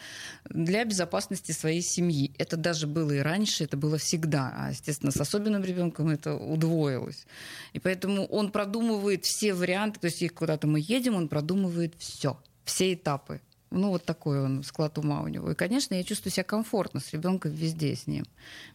для 0.48 0.84
безопасности 0.84 1.50
своей 1.50 1.82
семьи. 1.82 2.32
Это 2.38 2.56
даже 2.56 2.86
было 2.86 3.10
и 3.10 3.18
раньше, 3.18 3.64
это 3.64 3.76
было 3.76 3.98
всегда. 3.98 4.54
А, 4.56 4.70
естественно, 4.70 5.10
с 5.10 5.20
особенным 5.20 5.64
ребенком 5.64 6.10
это 6.10 6.36
удвоилось. 6.36 7.26
И 7.72 7.80
поэтому 7.80 8.24
он 8.26 8.52
продумывает 8.52 9.24
все 9.24 9.52
варианты, 9.52 9.98
то 9.98 10.06
есть 10.06 10.32
куда-то 10.32 10.68
мы 10.68 10.78
едем, 10.78 11.16
он 11.16 11.28
продумывает 11.28 11.94
все, 11.98 12.40
все 12.64 12.94
этапы. 12.94 13.40
Ну, 13.70 13.90
вот 13.90 14.04
такой 14.04 14.42
он 14.42 14.62
склад 14.62 14.96
ума 14.98 15.20
у 15.20 15.28
него. 15.28 15.50
И, 15.50 15.54
конечно, 15.54 15.94
я 15.94 16.02
чувствую 16.02 16.32
себя 16.32 16.44
комфортно 16.44 17.00
с 17.00 17.12
ребенком 17.12 17.52
везде 17.52 17.94
с 17.94 18.06
ним, 18.06 18.24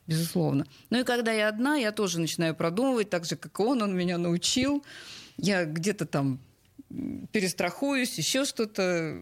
безусловно. 0.06 0.66
Ну 0.90 1.00
и 1.00 1.04
когда 1.04 1.32
я 1.32 1.50
одна, 1.50 1.76
я 1.76 1.92
тоже 1.92 2.20
начинаю 2.20 2.56
продумывать, 2.56 3.10
так 3.10 3.26
же, 3.26 3.36
как 3.36 3.60
он, 3.60 3.82
он 3.82 3.96
меня 3.96 4.18
научил. 4.18 4.84
Я 5.38 5.66
где-то 5.66 6.06
там 6.06 6.40
перестрахуюсь, 7.32 8.18
еще 8.18 8.46
что-то. 8.46 9.20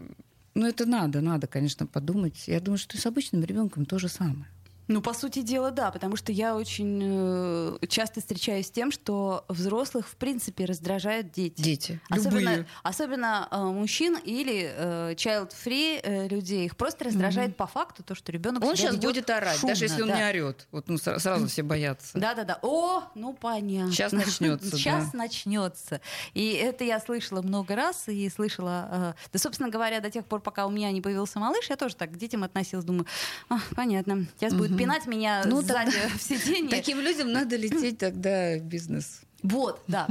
Ну, 0.54 0.66
это 0.66 0.84
надо, 0.84 1.22
надо, 1.22 1.46
конечно, 1.46 1.86
подумать. 1.86 2.44
Я 2.46 2.60
думаю, 2.60 2.78
что 2.78 2.96
и 2.96 3.00
с 3.00 3.06
обычным 3.06 3.42
ребенком 3.42 3.86
то 3.86 3.98
же 3.98 4.08
самое. 4.08 4.46
Ну, 4.92 5.00
по 5.00 5.14
сути 5.14 5.40
дела, 5.40 5.70
да, 5.70 5.90
потому 5.90 6.16
что 6.16 6.32
я 6.32 6.54
очень 6.54 7.00
э, 7.02 7.86
часто 7.88 8.20
встречаюсь 8.20 8.66
с 8.66 8.70
тем, 8.70 8.92
что 8.92 9.46
взрослых, 9.48 10.06
в 10.06 10.16
принципе, 10.16 10.66
раздражают 10.66 11.32
дети. 11.32 11.62
Дети. 11.62 12.00
Особенно, 12.10 12.50
Любые. 12.50 12.66
особенно 12.82 13.48
э, 13.50 13.56
мужчин 13.58 14.18
или 14.22 14.70
э, 14.70 15.14
child-free 15.14 16.00
э, 16.02 16.28
людей. 16.28 16.66
Их 16.66 16.76
просто 16.76 17.04
раздражает 17.06 17.56
по 17.56 17.66
факту 17.66 18.02
то, 18.02 18.14
что 18.14 18.32
ребенок 18.32 18.62
Он 18.62 18.76
сейчас 18.76 18.96
будет 18.96 19.30
орать, 19.30 19.56
шумно, 19.56 19.68
даже 19.74 19.86
если 19.86 20.02
он 20.02 20.08
да. 20.08 20.18
не 20.18 20.24
орет. 20.28 20.68
Вот 20.70 20.88
ну, 20.88 20.96
сра- 20.96 21.18
сразу 21.18 21.48
все 21.48 21.62
боятся. 21.62 22.18
Да-да-да. 22.18 22.58
О, 22.60 23.04
ну 23.14 23.32
понятно. 23.32 23.92
Щас 23.92 24.12
начнется, 24.12 24.76
Сейчас 24.76 25.10
да. 25.12 25.18
начнется. 25.18 26.02
И 26.34 26.52
это 26.52 26.84
я 26.84 27.00
слышала 27.00 27.40
много 27.40 27.74
раз 27.76 28.08
и 28.08 28.28
слышала. 28.28 28.88
э, 28.90 29.12
да, 29.32 29.38
собственно 29.38 29.70
говоря, 29.70 30.00
до 30.00 30.10
тех 30.10 30.26
пор, 30.26 30.40
пока 30.40 30.66
у 30.66 30.70
меня 30.70 30.92
не 30.92 31.00
появился 31.00 31.38
малыш, 31.38 31.70
я 31.70 31.76
тоже 31.76 31.96
так 31.96 32.12
к 32.12 32.16
детям 32.18 32.44
относилась, 32.44 32.84
думаю, 32.84 33.06
«А, 33.48 33.56
понятно. 33.74 34.26
Сейчас 34.38 34.52
будет 34.52 34.81
пинать 34.82 35.06
меня 35.06 35.42
Ну, 35.46 35.62
сзади 35.62 35.90
тогда 35.90 36.08
в 36.16 36.22
сиденье. 36.22 36.70
Таким 36.70 37.00
людям 37.00 37.32
надо 37.32 37.56
лететь 37.56 37.98
тогда 37.98 38.56
в 38.58 38.62
бизнес. 38.62 39.22
Вот, 39.42 39.82
да. 39.88 40.06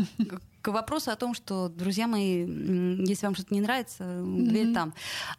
к 0.62 0.72
вопросу 0.72 1.12
о 1.12 1.16
том, 1.16 1.34
что, 1.34 1.70
друзья 1.70 2.08
мои, 2.08 2.46
если 3.06 3.26
вам 3.26 3.36
что-то 3.36 3.54
не 3.54 3.62
нравится, 3.62 4.04
mm-hmm. 4.04 4.48
дверь 4.48 4.74
там. 4.74 4.94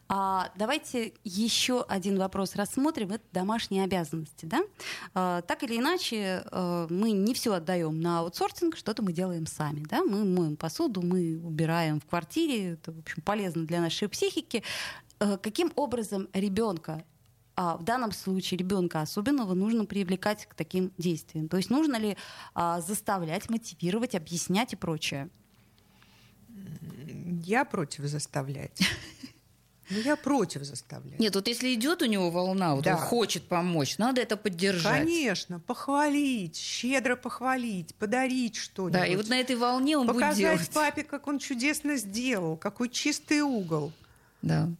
А, 0.08 0.50
давайте 0.56 1.12
еще 1.24 1.82
один 1.82 2.18
вопрос 2.18 2.56
рассмотрим. 2.56 3.10
Это 3.12 3.24
домашние 3.32 3.84
обязанности. 3.84 4.46
Да? 4.46 4.62
А, 5.14 5.42
так 5.42 5.62
или 5.62 5.78
иначе, 5.78 6.42
а, 6.50 6.86
мы 6.90 7.12
не 7.12 7.34
все 7.34 7.52
отдаем 7.54 8.00
на 8.00 8.20
аутсорсинг, 8.20 8.76
что-то 8.76 9.02
мы 9.02 9.12
делаем 9.12 9.46
сами. 9.46 9.84
Да? 9.88 10.02
Мы 10.02 10.24
моем 10.24 10.56
посуду, 10.56 11.02
мы 11.02 11.40
убираем 11.42 12.00
в 12.00 12.06
квартире. 12.06 12.72
Это, 12.72 12.92
в 12.92 12.98
общем, 12.98 13.22
полезно 13.22 13.64
для 13.64 13.80
нашей 13.80 14.08
психики. 14.08 14.64
А, 15.20 15.36
каким 15.36 15.72
образом 15.76 16.28
ребенка 16.32 17.04
а 17.54 17.76
в 17.76 17.84
данном 17.84 18.12
случае 18.12 18.58
ребенка 18.58 19.00
особенного 19.00 19.54
нужно 19.54 19.84
привлекать 19.84 20.46
к 20.46 20.54
таким 20.54 20.92
действиям? 20.98 21.48
То 21.48 21.56
есть 21.56 21.70
нужно 21.70 21.96
ли 21.96 22.16
а, 22.54 22.80
заставлять, 22.80 23.50
мотивировать, 23.50 24.14
объяснять 24.14 24.72
и 24.72 24.76
прочее? 24.76 25.28
Я 27.44 27.64
против 27.64 28.04
заставлять. 28.04 28.80
Ну, 29.90 29.98
я 29.98 30.16
против 30.16 30.62
заставлять. 30.62 31.18
Нет, 31.18 31.34
вот 31.34 31.48
если 31.48 31.74
идет 31.74 32.00
у 32.00 32.06
него 32.06 32.30
волна, 32.30 32.74
вот 32.74 32.84
да. 32.84 32.94
он 32.94 32.98
хочет 32.98 33.42
помочь, 33.42 33.98
надо 33.98 34.22
это 34.22 34.38
поддержать. 34.38 35.00
Конечно, 35.00 35.60
похвалить, 35.60 36.56
щедро 36.56 37.14
похвалить, 37.14 37.94
подарить 37.96 38.56
что-нибудь. 38.56 38.92
Да, 38.92 39.04
и 39.04 39.16
вот 39.16 39.28
на 39.28 39.38
этой 39.38 39.56
волне 39.56 39.98
он 39.98 40.06
Показать 40.06 40.28
будет 40.28 40.38
делать. 40.38 40.68
Показать 40.68 40.74
папе, 40.94 41.04
как 41.04 41.26
он 41.26 41.38
чудесно 41.38 41.96
сделал, 41.96 42.56
какой 42.56 42.88
чистый 42.88 43.42
угол. 43.42 43.92
Да. 44.40 44.70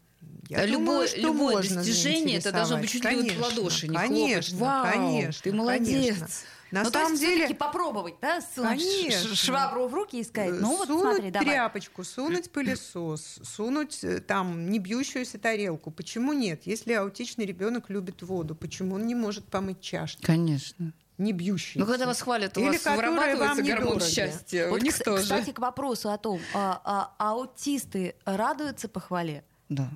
Я 0.58 0.66
любое, 0.66 0.86
думаю, 0.86 1.08
что 1.08 1.20
любое 1.20 1.56
можно 1.56 1.76
достижение 1.76 2.38
это 2.38 2.52
должно 2.52 2.78
быть 2.78 2.90
чуть 2.90 3.04
ли 3.04 3.16
вот 3.16 3.32
в 3.32 3.40
ладоши, 3.40 3.88
не 3.88 3.96
конечно, 3.96 4.58
Вау, 4.58 4.86
конечно, 4.92 5.42
ты 5.42 5.52
молодец. 5.52 5.88
Конечно. 5.88 6.28
На 6.72 6.84
ну, 6.84 6.90
самом 6.90 7.18
то 7.18 7.22
есть 7.22 7.22
деле 7.22 7.54
попробовать, 7.54 8.14
да, 8.22 8.40
сунуть 8.40 8.80
конечно. 8.80 9.34
швабру 9.36 9.88
в 9.88 9.94
руки 9.94 10.20
и 10.20 10.24
сказать, 10.24 10.58
ну 10.58 10.74
вот 10.78 10.88
сунуть 10.88 11.16
смотри, 11.16 11.30
давай. 11.30 11.48
тряпочку, 11.48 12.02
сунуть 12.02 12.50
пылесос, 12.50 13.40
сунуть 13.42 14.02
э, 14.02 14.20
там 14.20 14.70
не 14.70 14.78
бьющуюся 14.78 15.38
тарелку. 15.38 15.90
Почему 15.90 16.32
нет? 16.32 16.62
Если 16.64 16.94
аутичный 16.94 17.44
ребенок 17.44 17.90
любит 17.90 18.22
воду, 18.22 18.54
почему 18.54 18.94
он 18.94 19.06
не 19.06 19.14
может 19.14 19.44
помыть 19.44 19.82
чашки? 19.82 20.24
Конечно 20.24 20.94
не 21.18 21.32
бьющиеся. 21.32 21.78
Ну, 21.78 21.86
когда 21.86 22.06
вас 22.06 22.20
хвалят, 22.20 22.56
у 22.56 22.60
Или 22.60 22.70
вас 22.70 22.84
вырабатывается 22.84 23.62
гормон 23.62 24.00
счастья. 24.00 24.68
Вот, 24.68 24.80
у 24.80 24.84
них 24.84 24.98
к- 24.98 25.04
тоже. 25.04 25.22
Кстати, 25.22 25.50
к 25.50 25.58
вопросу 25.58 26.10
о 26.10 26.18
том, 26.18 26.40
а, 26.52 26.80
а, 26.84 27.14
аутисты 27.18 28.16
радуются 28.24 28.88
похвале? 28.88 29.44
Да. 29.68 29.88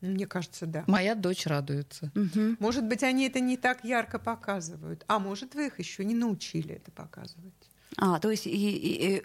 Мне 0.00 0.26
кажется, 0.26 0.66
да. 0.66 0.84
Моя 0.86 1.14
дочь 1.14 1.46
радуется. 1.46 2.10
Угу. 2.14 2.56
Может 2.58 2.84
быть, 2.84 3.02
они 3.02 3.26
это 3.26 3.40
не 3.40 3.56
так 3.56 3.84
ярко 3.84 4.18
показывают, 4.18 5.04
а 5.08 5.18
может, 5.18 5.54
вы 5.54 5.66
их 5.66 5.78
еще 5.78 6.04
не 6.04 6.14
научили 6.14 6.76
это 6.76 6.90
показывать. 6.90 7.54
А, 7.96 8.18
то 8.18 8.30
есть 8.30 8.46
и, 8.46 8.50
и, 8.50 9.16
и, 9.16 9.20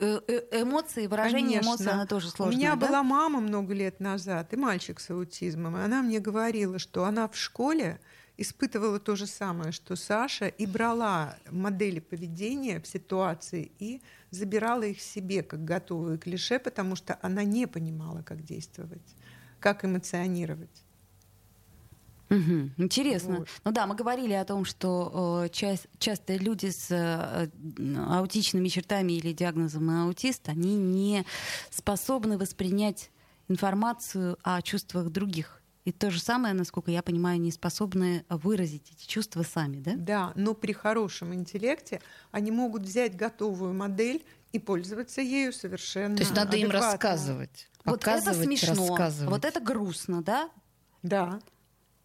эмоции, 0.61 1.07
выражение 1.07 1.59
Конечно. 1.59 1.67
эмоций, 1.67 1.91
она 1.91 2.05
тоже 2.05 2.29
сложная. 2.29 2.55
У 2.55 2.57
меня 2.57 2.75
да? 2.75 2.87
была 2.87 3.03
мама 3.03 3.39
много 3.39 3.73
лет 3.73 3.99
назад, 3.99 4.53
и 4.53 4.57
мальчик 4.57 4.99
с 4.99 5.09
аутизмом, 5.11 5.77
и 5.77 5.81
она 5.81 6.01
мне 6.01 6.19
говорила, 6.19 6.79
что 6.79 7.05
она 7.05 7.27
в 7.27 7.37
школе 7.37 7.99
испытывала 8.37 8.99
то 8.99 9.15
же 9.15 9.27
самое, 9.27 9.71
что 9.71 9.95
Саша, 9.95 10.47
и 10.47 10.65
брала 10.65 11.37
модели 11.49 11.99
поведения 11.99 12.81
в 12.81 12.87
ситуации 12.87 13.71
и 13.79 14.01
забирала 14.31 14.83
их 14.83 14.99
себе 14.99 15.43
как 15.43 15.63
готовые 15.63 16.17
клише, 16.17 16.59
потому 16.59 16.95
что 16.95 17.17
она 17.21 17.43
не 17.43 17.67
понимала, 17.67 18.23
как 18.23 18.43
действовать 18.43 19.15
как 19.65 19.83
эмоционировать. 19.83 20.83
Угу, 22.29 22.69
интересно. 22.77 23.39
Вот. 23.39 23.47
Ну 23.63 23.71
да, 23.71 23.87
мы 23.87 23.95
говорили 23.95 24.33
о 24.33 24.45
том, 24.45 24.63
что 24.63 25.41
э, 25.45 25.49
часть, 25.49 25.87
часто 25.97 26.35
люди 26.35 26.67
с 26.67 26.91
э, 26.91 27.49
аутичными 27.97 28.67
чертами 28.67 29.13
или 29.13 29.33
диагнозом 29.33 29.89
аутист, 29.89 30.49
они 30.49 30.75
не 30.75 31.25
способны 31.71 32.37
воспринять 32.37 33.09
информацию 33.47 34.37
о 34.43 34.61
чувствах 34.61 35.09
других. 35.09 35.63
И 35.83 35.91
то 35.91 36.11
же 36.11 36.19
самое, 36.19 36.53
насколько 36.53 36.91
я 36.91 37.01
понимаю, 37.01 37.41
не 37.41 37.51
способны 37.51 38.23
выразить 38.29 38.91
эти 38.91 39.07
чувства 39.07 39.41
сами, 39.41 39.79
да? 39.79 39.93
Да, 39.95 40.33
но 40.35 40.53
при 40.53 40.73
хорошем 40.73 41.33
интеллекте 41.33 42.01
они 42.29 42.51
могут 42.51 42.83
взять 42.83 43.15
готовую 43.15 43.73
модель 43.73 44.23
и 44.55 44.59
пользоваться 44.59 45.21
ею 45.21 45.53
совершенно. 45.53 46.15
То 46.15 46.23
есть 46.23 46.35
надо 46.35 46.55
адекватно. 46.55 46.77
им 46.77 46.81
рассказывать. 46.81 47.69
Вот 47.83 48.07
это 48.07 48.33
смешно, 48.33 48.97
вот 49.25 49.45
это 49.45 49.59
грустно, 49.59 50.23
да? 50.23 50.49
Да. 51.03 51.39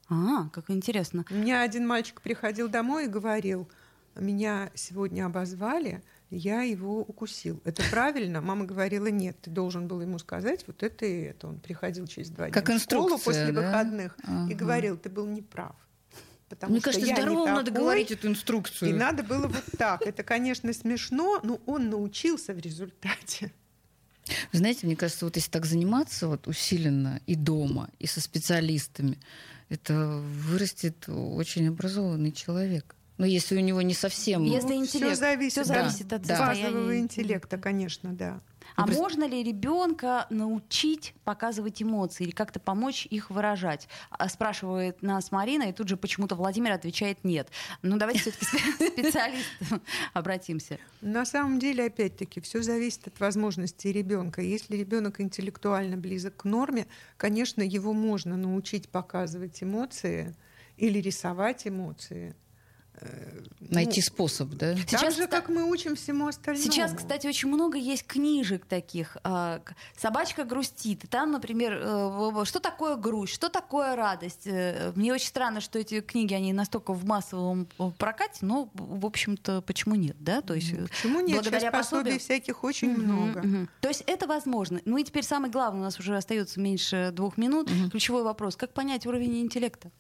А, 0.08 0.48
как 0.50 0.70
интересно. 0.70 1.24
У 1.30 1.34
меня 1.34 1.62
один 1.62 1.86
мальчик 1.86 2.20
приходил 2.20 2.68
домой 2.68 3.04
и 3.04 3.08
говорил, 3.08 3.68
меня 4.16 4.70
сегодня 4.74 5.24
обозвали, 5.24 6.02
я 6.30 6.62
его 6.62 7.00
укусил. 7.00 7.60
Это 7.64 7.82
правильно? 7.90 8.40
Мама 8.40 8.64
говорила, 8.64 9.06
нет, 9.06 9.36
ты 9.40 9.50
должен 9.50 9.88
был 9.88 10.00
ему 10.00 10.18
сказать 10.18 10.64
вот 10.66 10.82
это 10.82 11.06
и 11.06 11.22
это. 11.22 11.48
Он 11.48 11.60
приходил 11.60 12.06
через 12.06 12.30
два 12.30 12.50
как 12.50 12.66
дня 12.66 12.78
в 12.78 12.82
школу 12.82 13.18
после 13.18 13.52
да? 13.52 13.62
выходных 13.62 14.16
ага. 14.24 14.50
и 14.50 14.54
говорил, 14.54 14.96
ты 14.96 15.08
был 15.08 15.26
неправ. 15.26 15.74
Потому 16.50 16.72
Мне 16.72 16.80
кажется, 16.80 17.06
здорово 17.06 17.46
надо 17.46 17.70
говорить 17.70 18.10
эту 18.10 18.26
инструкцию. 18.26 18.90
И 18.90 18.92
надо 18.92 19.22
было 19.22 19.46
вот 19.46 19.64
так. 19.78 20.02
Это, 20.02 20.24
конечно, 20.24 20.72
смешно, 20.72 21.38
но 21.44 21.60
он 21.64 21.88
научился 21.90 22.52
в 22.52 22.58
результате. 22.58 23.52
Вы 24.52 24.58
знаете, 24.58 24.86
мне 24.86 24.96
кажется, 24.96 25.24
вот 25.24 25.36
если 25.36 25.48
так 25.48 25.64
заниматься 25.64 26.26
вот 26.26 26.48
усиленно 26.48 27.20
и 27.26 27.36
дома, 27.36 27.88
и 28.00 28.06
со 28.08 28.20
специалистами, 28.20 29.18
это 29.68 30.20
вырастет 30.24 31.08
очень 31.08 31.68
образованный 31.68 32.32
человек. 32.32 32.96
Но 33.16 33.26
если 33.26 33.56
у 33.56 33.60
него 33.60 33.80
не 33.82 33.94
совсем... 33.94 34.42
Если 34.42 34.74
интеллект, 34.74 35.12
все 35.12 35.14
зависит, 35.14 35.52
все 35.52 35.64
зависит 35.64 36.08
да, 36.08 36.16
от 36.16 36.22
да. 36.22 36.38
базового 36.48 36.98
интеллекта, 36.98 37.58
конечно, 37.58 38.12
да. 38.12 38.40
А 38.82 38.86
ну, 38.86 38.94
можно 38.94 39.24
ли 39.24 39.42
ребенка 39.42 40.26
научить 40.30 41.14
показывать 41.24 41.82
эмоции 41.82 42.24
или 42.24 42.30
как-то 42.30 42.60
помочь 42.60 43.06
их 43.06 43.30
выражать? 43.30 43.88
А, 44.10 44.28
спрашивает 44.28 45.02
нас 45.02 45.30
Марина, 45.32 45.64
и 45.64 45.72
тут 45.72 45.88
же 45.88 45.96
почему-то 45.96 46.34
Владимир 46.34 46.72
отвечает 46.72 47.22
нет. 47.24 47.48
Ну 47.82 47.98
давайте 47.98 48.30
все-таки 48.30 48.46
специалистам 48.90 49.82
обратимся. 50.14 50.78
На 51.00 51.24
самом 51.24 51.58
деле, 51.58 51.86
опять-таки, 51.86 52.40
все 52.40 52.62
зависит 52.62 53.06
от 53.06 53.20
возможностей 53.20 53.92
ребенка. 53.92 54.40
Если 54.40 54.76
ребенок 54.76 55.20
интеллектуально 55.20 55.96
близок 55.96 56.36
к 56.36 56.44
норме, 56.44 56.86
конечно, 57.16 57.62
его 57.62 57.92
можно 57.92 58.36
научить 58.36 58.88
показывать 58.88 59.62
эмоции 59.62 60.34
или 60.76 60.98
рисовать 60.98 61.66
эмоции. 61.66 62.34
Э, 63.00 63.40
Найти 63.60 64.00
ну, 64.00 64.06
способ, 64.06 64.48
да? 64.50 64.74
Сейчас, 64.74 65.00
так 65.00 65.12
же, 65.12 65.26
как 65.28 65.48
мы 65.48 65.70
учим 65.70 65.94
всему 65.94 66.26
остальному. 66.26 66.64
Сейчас, 66.64 66.92
кстати, 66.92 67.26
очень 67.26 67.48
много 67.48 67.78
есть 67.78 68.04
книжек 68.04 68.66
таких. 68.66 69.16
А, 69.22 69.62
«Собачка 69.96 70.44
грустит». 70.44 71.04
И 71.04 71.06
там, 71.06 71.30
например, 71.30 71.78
э, 71.80 72.44
что 72.44 72.58
такое 72.58 72.96
грусть, 72.96 73.34
что 73.34 73.48
такое 73.48 73.94
радость. 73.94 74.46
Э, 74.46 74.92
мне 74.96 75.12
очень 75.12 75.28
странно, 75.28 75.60
что 75.60 75.78
эти 75.78 76.00
книги, 76.00 76.34
они 76.34 76.52
настолько 76.52 76.92
в 76.92 77.04
массовом 77.04 77.68
прокате, 77.98 78.38
но, 78.44 78.70
в 78.74 79.06
общем-то, 79.06 79.62
почему 79.62 79.94
нет, 79.94 80.16
да? 80.18 80.40
То 80.40 80.54
есть, 80.54 80.76
почему 80.88 81.20
нет? 81.20 81.36
Благодаря 81.36 81.60
Сейчас 81.60 81.72
пособий 81.72 82.18
всяких 82.18 82.64
очень 82.64 82.92
угу, 82.92 83.00
много. 83.02 83.38
Угу. 83.38 83.68
То 83.82 83.88
есть 83.88 84.02
это 84.06 84.26
возможно. 84.26 84.80
Ну 84.84 84.96
и 84.98 85.04
теперь 85.04 85.22
самое 85.22 85.52
главное, 85.52 85.80
у 85.80 85.84
нас 85.84 85.98
уже 86.00 86.16
остается 86.16 86.60
меньше 86.60 87.10
двух 87.12 87.36
минут. 87.36 87.70
Угу. 87.70 87.90
Ключевой 87.90 88.24
вопрос. 88.24 88.56
Как 88.56 88.72
понять 88.72 89.06
уровень 89.06 89.40
интеллекта? 89.40 89.90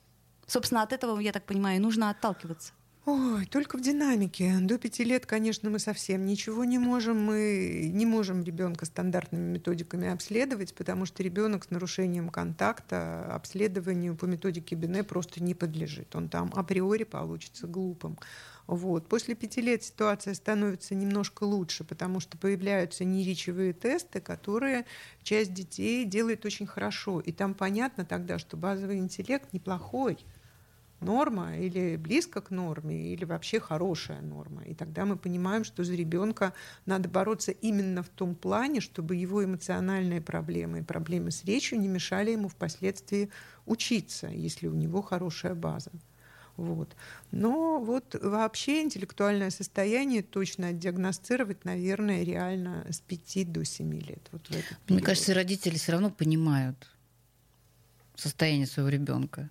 Собственно, 0.46 0.82
от 0.82 0.92
этого, 0.92 1.20
я 1.20 1.30
так 1.30 1.46
понимаю, 1.46 1.80
нужно 1.80 2.10
отталкиваться. 2.10 2.72
Ой, 3.06 3.46
только 3.46 3.78
в 3.78 3.80
динамике. 3.80 4.58
До 4.60 4.76
пяти 4.76 5.04
лет, 5.04 5.24
конечно, 5.24 5.70
мы 5.70 5.78
совсем 5.78 6.26
ничего 6.26 6.64
не 6.64 6.78
можем. 6.78 7.18
Мы 7.24 7.90
не 7.92 8.04
можем 8.04 8.44
ребенка 8.44 8.84
стандартными 8.84 9.54
методиками 9.54 10.08
обследовать, 10.08 10.74
потому 10.74 11.06
что 11.06 11.22
ребенок 11.22 11.64
с 11.64 11.70
нарушением 11.70 12.28
контакта 12.28 13.24
обследованию 13.34 14.16
по 14.16 14.26
методике 14.26 14.76
Бене 14.76 15.02
просто 15.02 15.42
не 15.42 15.54
подлежит. 15.54 16.14
Он 16.14 16.28
там 16.28 16.52
априори 16.54 17.04
получится 17.04 17.66
глупым. 17.66 18.18
Вот. 18.66 19.08
После 19.08 19.34
пяти 19.34 19.62
лет 19.62 19.82
ситуация 19.82 20.34
становится 20.34 20.94
немножко 20.94 21.44
лучше, 21.44 21.84
потому 21.84 22.20
что 22.20 22.36
появляются 22.36 23.04
неречевые 23.04 23.72
тесты, 23.72 24.20
которые 24.20 24.84
часть 25.22 25.54
детей 25.54 26.04
делает 26.04 26.44
очень 26.44 26.66
хорошо. 26.66 27.20
И 27.20 27.32
там 27.32 27.54
понятно 27.54 28.04
тогда, 28.04 28.38
что 28.38 28.58
базовый 28.58 28.98
интеллект 28.98 29.54
неплохой 29.54 30.18
норма 31.00 31.56
или 31.56 31.96
близко 31.96 32.40
к 32.40 32.50
норме, 32.50 33.12
или 33.12 33.24
вообще 33.24 33.60
хорошая 33.60 34.20
норма. 34.20 34.62
И 34.64 34.74
тогда 34.74 35.04
мы 35.04 35.16
понимаем, 35.16 35.64
что 35.64 35.84
за 35.84 35.94
ребенка 35.94 36.52
надо 36.86 37.08
бороться 37.08 37.52
именно 37.52 38.02
в 38.02 38.08
том 38.08 38.34
плане, 38.34 38.80
чтобы 38.80 39.16
его 39.16 39.44
эмоциональные 39.44 40.20
проблемы 40.20 40.80
и 40.80 40.82
проблемы 40.82 41.30
с 41.30 41.44
речью 41.44 41.80
не 41.80 41.88
мешали 41.88 42.32
ему 42.32 42.48
впоследствии 42.48 43.30
учиться, 43.66 44.28
если 44.28 44.66
у 44.66 44.74
него 44.74 45.02
хорошая 45.02 45.54
база. 45.54 45.90
Вот. 46.56 46.94
Но 47.30 47.80
вот 47.80 48.14
вообще 48.20 48.82
интеллектуальное 48.82 49.50
состояние 49.50 50.22
точно 50.22 50.72
диагностировать, 50.72 51.64
наверное, 51.64 52.22
реально 52.22 52.86
с 52.90 53.00
5 53.00 53.52
до 53.52 53.64
7 53.64 53.94
лет. 54.00 54.28
Вот 54.30 54.46
в 54.46 54.50
этот 54.50 54.76
Мне 54.88 55.00
кажется, 55.00 55.32
родители 55.32 55.76
все 55.76 55.92
равно 55.92 56.10
понимают 56.10 56.94
состояние 58.14 58.66
своего 58.66 58.90
ребенка. 58.90 59.48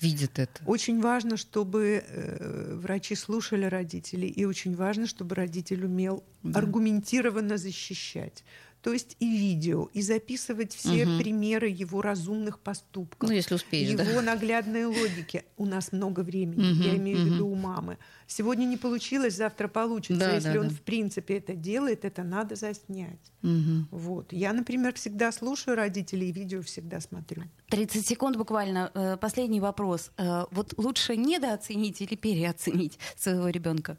Видят 0.00 0.38
это. 0.38 0.62
Очень 0.66 1.00
важно, 1.00 1.36
чтобы 1.36 2.02
э, 2.06 2.74
врачи 2.82 3.14
слушали 3.14 3.64
родителей, 3.66 4.28
и 4.28 4.44
очень 4.44 4.74
важно, 4.76 5.06
чтобы 5.06 5.34
родитель 5.34 5.84
умел 5.84 6.22
Да. 6.42 6.58
аргументированно 6.60 7.56
защищать. 7.58 8.44
То 8.86 8.92
есть 8.92 9.16
и 9.18 9.28
видео, 9.28 9.88
и 9.94 10.00
записывать 10.00 10.72
все 10.72 11.04
Мгм. 11.04 11.18
примеры 11.18 11.66
его 11.68 12.02
разумных 12.02 12.60
поступков. 12.60 13.28
Ну, 13.28 13.34
если 13.34 13.56
успеешь, 13.56 13.90
его 13.90 14.04
да. 14.20 14.22
наглядной 14.22 14.84
логики. 14.84 15.42
У 15.56 15.66
нас 15.66 15.90
много 15.90 16.20
времени, 16.20 16.70
Мгм, 16.70 16.82
я 16.82 16.96
имею 16.96 17.18
в 17.18 17.26
виду 17.26 17.48
у 17.48 17.56
мамы. 17.56 17.98
Сегодня 18.28 18.64
не 18.64 18.76
получилось, 18.76 19.34
завтра 19.34 19.66
получится. 19.66 20.20
Да, 20.20 20.34
Если 20.36 20.52
да, 20.52 20.60
он 20.60 20.68
да. 20.68 20.74
в 20.76 20.82
принципе 20.82 21.38
это 21.38 21.54
делает, 21.54 22.04
это 22.04 22.22
надо 22.22 22.54
заснять. 22.54 23.32
Мгм. 23.42 23.88
Вот. 23.90 24.32
Я, 24.32 24.52
например, 24.52 24.94
всегда 24.94 25.32
слушаю 25.32 25.76
родителей 25.76 26.28
и 26.28 26.32
видео 26.32 26.62
всегда 26.62 27.00
смотрю. 27.00 27.42
30 27.70 28.06
секунд 28.06 28.36
буквально. 28.36 28.92
Э, 28.94 29.16
Последний 29.16 29.58
вопрос. 29.60 30.12
Э, 30.16 30.44
Вот 30.52 30.74
лучше 30.78 31.16
недооценить 31.16 32.00
или 32.02 32.14
переоценить 32.14 33.00
своего 33.16 33.48
ребенка? 33.48 33.98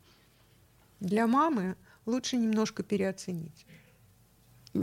Для 1.01 1.27
мамы 1.27 1.75
лучше 2.05 2.37
немножко 2.37 2.83
переоценить. 2.83 3.65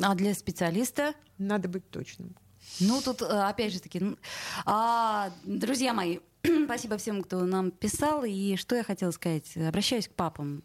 А 0.02 0.14
для 0.14 0.34
специалиста? 0.34 1.14
Надо 1.38 1.68
быть 1.68 1.88
точным. 1.90 2.34
Ну, 2.80 3.00
тут, 3.02 3.22
э, 3.22 3.26
опять 3.26 3.72
же 3.72 3.80
таки, 3.80 4.00
а, 4.64 5.30
друзья 5.44 5.92
мои, 5.92 6.18
спасибо 6.64 6.96
всем, 6.96 7.22
кто 7.22 7.44
нам 7.44 7.70
писал. 7.70 8.24
И 8.24 8.56
что 8.56 8.74
я 8.74 8.82
хотела 8.82 9.10
сказать? 9.10 9.56
Обращаюсь 9.56 10.08
к 10.08 10.12
папам. 10.12 10.62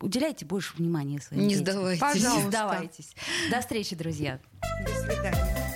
Уделяйте 0.00 0.44
больше 0.44 0.74
внимания 0.76 1.20
своим 1.20 1.42
Не 1.46 1.54
детям. 1.56 1.66
сдавайтесь. 1.74 2.00
Не 2.02 2.08
Пожалуйста. 2.08 2.48
сдавайтесь. 2.48 3.14
До 3.50 3.60
встречи, 3.60 3.94
друзья. 3.96 4.40
До 4.86 4.92
свидания. 5.00 5.66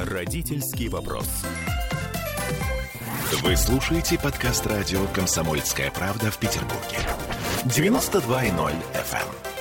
Родительский 0.00 0.88
вопрос. 0.88 1.28
Вы 3.42 3.56
слушаете 3.56 4.18
подкаст 4.18 4.66
радио 4.66 5.06
«Комсомольская 5.08 5.90
правда» 5.90 6.30
в 6.30 6.38
Петербурге. 6.38 6.98
92.0 7.68 8.72
FM. 8.92 9.53